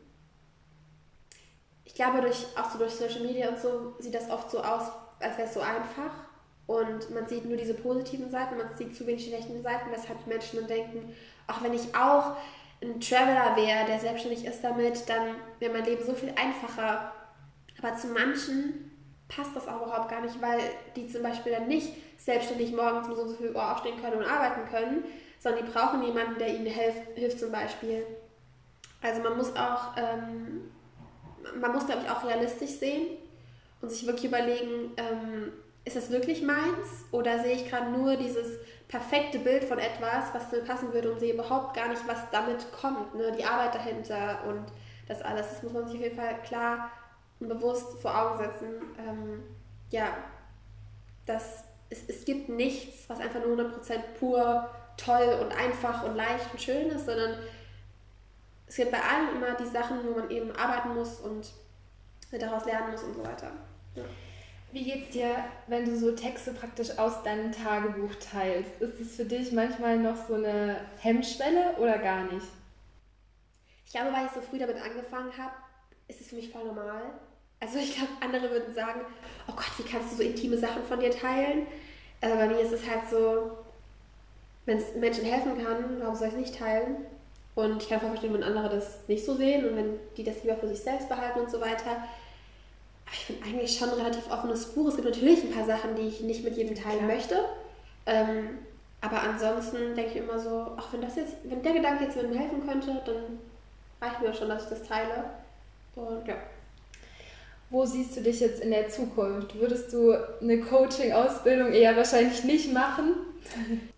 [1.86, 4.92] ich glaube, durch, auch so durch Social Media und so sieht das oft so aus,
[5.22, 6.12] als wäre es so einfach.
[6.68, 10.30] Und man sieht nur diese positiven Seiten, man sieht zu wenig schlechten Seiten, weshalb die
[10.30, 11.16] Menschen dann denken,
[11.48, 12.36] auch wenn ich auch
[12.82, 17.14] ein Traveler wäre, der selbstständig ist damit, dann wäre mein Leben so viel einfacher.
[17.82, 18.92] Aber zu manchen
[19.30, 20.60] passt das auch überhaupt gar nicht, weil
[20.98, 24.26] die zum Beispiel dann nicht selbstständig morgens um so, so viel Uhr aufstehen können und
[24.26, 25.06] arbeiten können,
[25.44, 28.08] sondern die brauchen jemanden, der ihnen hilft, hilft zum Beispiel.
[29.02, 30.72] Also man muss auch, ähm,
[31.60, 33.18] man muss glaube ich auch realistisch sehen
[33.82, 35.52] und sich wirklich überlegen, ähm,
[35.84, 40.50] ist das wirklich meins oder sehe ich gerade nur dieses perfekte Bild von etwas, was
[40.50, 43.34] mir passen würde und sehe überhaupt gar nicht, was damit kommt, ne?
[43.38, 44.64] die Arbeit dahinter und
[45.10, 45.50] das alles.
[45.50, 46.90] Das muss man sich auf jeden Fall klar
[47.42, 48.76] und bewusst vor Augen setzen.
[48.98, 49.44] Ähm,
[49.90, 50.16] ja,
[51.26, 56.52] das, es, es gibt nichts, was einfach nur 100% pur toll und einfach und leicht
[56.52, 57.38] und schön ist, sondern
[58.68, 61.52] es gibt bei allen immer die Sachen, wo man eben arbeiten muss und
[62.32, 63.52] daraus lernen muss und so weiter.
[63.96, 64.04] Ja.
[64.72, 65.36] Wie geht's dir,
[65.68, 68.82] wenn du so Texte praktisch aus deinem Tagebuch teilst?
[68.82, 72.48] Ist es für dich manchmal noch so eine Hemmschwelle oder gar nicht?
[73.86, 75.54] Ich glaube, weil ich so früh damit angefangen habe,
[76.08, 77.04] ist es für mich voll normal.
[77.60, 79.02] Also ich glaube, andere würden sagen,
[79.48, 81.68] oh Gott, wie kannst du so intime Sachen von dir teilen?
[82.20, 83.63] Aber bei mir ist es halt so,
[84.66, 87.06] wenn es Menschen helfen kann, warum soll ich es nicht teilen?
[87.56, 90.56] Und ich kann verstehen, wenn andere das nicht so sehen und wenn die das lieber
[90.56, 91.92] für sich selbst behalten und so weiter.
[93.06, 94.88] Aber ich bin eigentlich schon ein relativ offenes Buch.
[94.88, 97.16] Es gibt natürlich ein paar Sachen, die ich nicht mit jedem teilen Klar.
[97.16, 97.36] möchte.
[98.06, 98.60] Ähm,
[99.02, 102.40] aber ansonsten denke ich immer so, ach, wenn das jetzt, wenn der Gedanke jetzt mir
[102.40, 103.40] helfen könnte, dann
[104.02, 105.26] reicht mir schon, dass ich das teile.
[105.96, 106.36] Und ja.
[107.70, 109.60] Wo siehst du dich jetzt in der Zukunft?
[109.60, 113.16] Würdest du eine Coaching-Ausbildung eher wahrscheinlich nicht machen?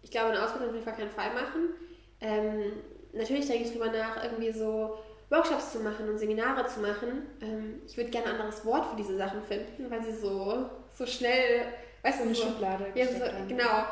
[0.06, 1.70] Ich glaube, eine Ausbildung auf jeden Fall keinen Fall machen.
[2.22, 2.74] Ähm,
[3.12, 5.00] natürlich denke ich drüber nach, irgendwie so
[5.32, 7.26] Workshops zu machen und Seminare zu machen.
[7.42, 11.08] Ähm, ich würde gerne ein anderes Wort für diese Sachen finden, weil sie so, so
[11.08, 11.66] schnell,
[12.04, 13.86] weißt du, so, Schublade ja, so, genau.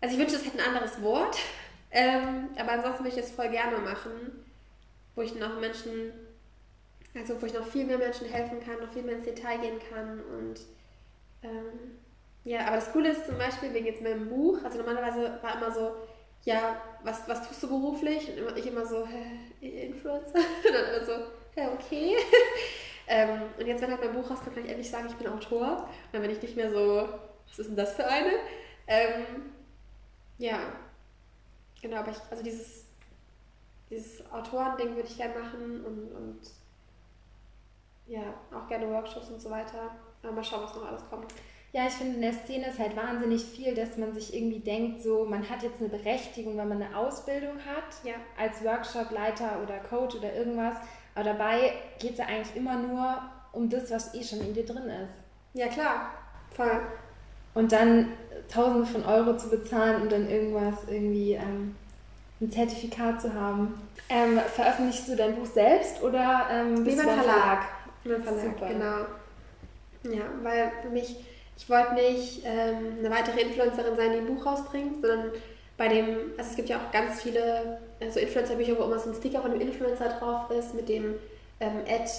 [0.00, 1.36] Also ich wünschte, es hätte ein anderes Wort.
[1.90, 4.44] Ähm, aber ansonsten würde ich das voll gerne machen,
[5.16, 6.12] wo ich noch Menschen,
[7.16, 9.80] also wo ich noch viel mehr Menschen helfen kann, noch viel mehr ins Detail gehen
[9.92, 10.60] kann und
[11.42, 11.98] ähm,
[12.44, 15.70] ja, aber das Coole ist zum Beispiel wegen jetzt meinem Buch, also normalerweise war immer
[15.70, 15.94] so,
[16.44, 18.30] ja, was, was tust du beruflich?
[18.30, 20.34] Und ich immer so, hä, Influencer?
[20.66, 21.12] Und dann immer so,
[21.54, 22.16] hä, okay.
[23.06, 25.76] ähm, und jetzt, wenn halt mein Buch rauskommt, kann ich endlich sagen, ich bin Autor.
[25.76, 27.08] Und dann bin ich nicht mehr so,
[27.48, 28.32] was ist denn das für eine?
[28.86, 29.52] Ähm,
[30.38, 30.60] ja,
[31.82, 32.86] genau, aber ich, also dieses,
[33.90, 36.40] dieses Autorending würde ich gerne machen und, und
[38.06, 39.90] ja, auch gerne Workshops und so weiter.
[40.22, 41.32] Aber mal schauen, was noch alles kommt.
[41.72, 45.02] Ja, ich finde, in der Szene ist halt wahnsinnig viel, dass man sich irgendwie denkt,
[45.02, 48.14] so, man hat jetzt eine Berechtigung, wenn man eine Ausbildung hat, Ja.
[48.36, 50.74] als Workshopleiter oder Coach oder irgendwas.
[51.14, 53.18] Aber dabei geht es ja eigentlich immer nur
[53.52, 55.12] um das, was eh schon in dir drin ist.
[55.54, 56.10] Ja, klar.
[56.54, 56.80] Voll.
[57.54, 58.12] Und dann
[58.48, 61.76] Tausende von Euro zu bezahlen, um dann irgendwas, irgendwie ähm,
[62.40, 63.80] ein Zertifikat zu haben.
[64.08, 67.64] Ähm, veröffentlichst du dein Buch selbst oder ähm, bist Nee, du beim Verlag.
[68.02, 68.24] Verlag?
[68.24, 68.68] Verlag, Super.
[68.68, 70.16] genau.
[70.16, 71.16] Ja, weil für mich,
[71.60, 75.32] ich wollte nicht ähm, eine weitere Influencerin sein, die ein Buch rausbringt, sondern
[75.76, 79.10] bei dem, also es gibt ja auch ganz viele äh, so Influencer-Bücher, wo immer so
[79.10, 81.16] ein Sticker von einem Influencer drauf ist, mit dem
[81.60, 82.10] ähm, Ad.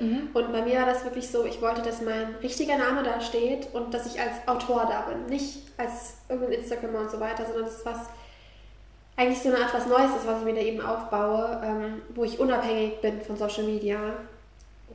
[0.00, 0.28] Mhm.
[0.34, 3.68] Und bei mir war das wirklich so, ich wollte, dass mein richtiger Name da steht
[3.72, 5.26] und dass ich als Autor da bin.
[5.26, 7.98] Nicht als irgendein Instagramer und so weiter, sondern das ist was,
[9.16, 12.24] eigentlich so eine Art was Neues ist, was ich mir da eben aufbaue, ähm, wo
[12.24, 13.98] ich unabhängig bin von Social Media.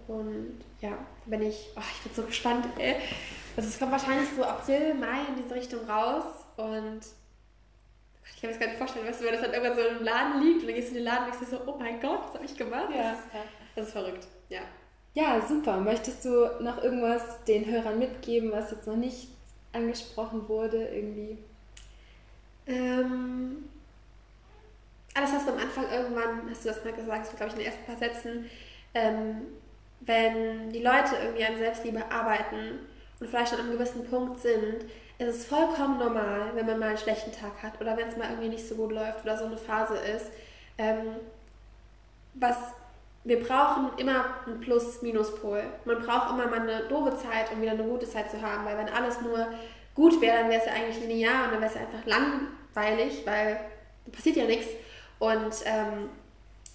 [0.07, 0.91] Und ja,
[1.25, 2.95] bin ich, oh, ich bin so gespannt, ey.
[3.55, 6.25] Also es kommt wahrscheinlich so April, Mai in diese Richtung raus
[6.57, 7.01] und
[8.33, 10.03] ich kann mir das gar nicht vorstellen, weißt du, wenn das dann irgendwann so im
[10.03, 12.01] Laden liegt und dann gehst du in den Laden und denkst dir so, oh mein
[12.01, 12.89] Gott, was habe ich gemacht?
[12.93, 13.11] Ja.
[13.11, 13.27] Das, ist,
[13.75, 14.61] das ist verrückt, ja.
[15.13, 15.77] Ja, super.
[15.77, 19.29] Möchtest du noch irgendwas den Hörern mitgeben, was jetzt noch nicht
[19.71, 21.37] angesprochen wurde, irgendwie?
[22.67, 23.69] Ähm,
[25.13, 27.59] alles hast du am Anfang irgendwann, hast du das mal gesagt, so glaube ich in
[27.59, 28.49] den ersten paar Sätzen,
[28.93, 29.43] ähm,
[30.01, 32.79] wenn die Leute irgendwie an Selbstliebe arbeiten
[33.25, 34.85] und vielleicht an einem gewissen Punkt sind,
[35.17, 38.29] ist es vollkommen normal, wenn man mal einen schlechten Tag hat oder wenn es mal
[38.29, 40.27] irgendwie nicht so gut läuft oder so eine Phase ist.
[40.77, 41.15] Ähm,
[42.35, 42.57] was
[43.23, 45.63] wir brauchen immer einen Plus-Minus-Pol.
[45.85, 48.77] Man braucht immer mal eine doofe Zeit, um wieder eine gute Zeit zu haben, weil
[48.77, 49.47] wenn alles nur
[49.95, 53.23] gut wäre, dann wäre es ja eigentlich linear und dann wäre es ja einfach langweilig,
[53.25, 53.59] weil
[54.05, 54.67] da passiert ja nichts.
[55.17, 56.09] Und ähm,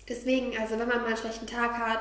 [0.09, 2.01] deswegen, also wenn man mal einen schlechten Tag hat,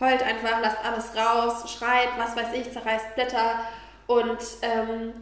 [0.00, 3.60] heult einfach, lasst alles raus, schreit, was weiß ich, zerreißt Blätter
[4.06, 5.12] und ähm,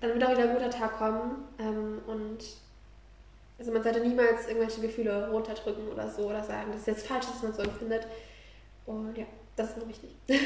[0.00, 1.44] dann wird auch wieder ein guter Tag kommen.
[1.58, 2.38] Ähm, und
[3.58, 7.26] also man sollte niemals irgendwelche Gefühle runterdrücken oder so oder sagen, das ist jetzt falsch,
[7.26, 8.06] dass man so empfindet.
[8.86, 9.24] Und ja,
[9.56, 10.10] das ist nur wichtig.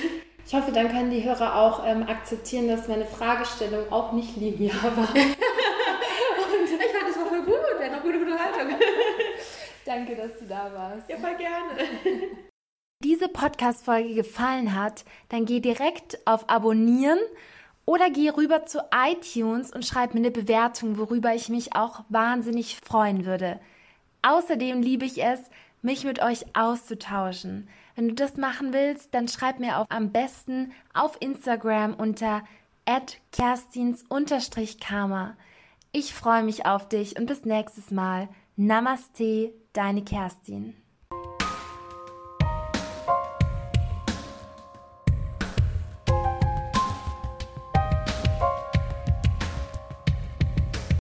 [0.44, 4.74] Ich hoffe, dann können die Hörer auch ähm, akzeptieren, dass meine Fragestellung auch nicht linear
[4.96, 5.08] war.
[5.14, 5.36] ich
[6.90, 8.76] fand, das war voll gut, wir hatten auch gute Unterhaltung.
[9.84, 11.08] Danke, dass du da warst.
[11.08, 12.42] Ja, voll gerne.
[13.02, 17.18] diese Podcast-Folge gefallen hat, dann geh direkt auf Abonnieren
[17.84, 22.78] oder geh rüber zu iTunes und schreib mir eine Bewertung, worüber ich mich auch wahnsinnig
[22.80, 23.58] freuen würde.
[24.22, 25.40] Außerdem liebe ich es,
[25.82, 27.68] mich mit euch auszutauschen.
[27.96, 32.44] Wenn du das machen willst, dann schreib mir auch am besten auf Instagram unter
[33.32, 35.36] kerstins-karma.
[35.90, 38.28] Ich freue mich auf dich und bis nächstes Mal.
[38.56, 40.76] Namaste, deine Kerstin.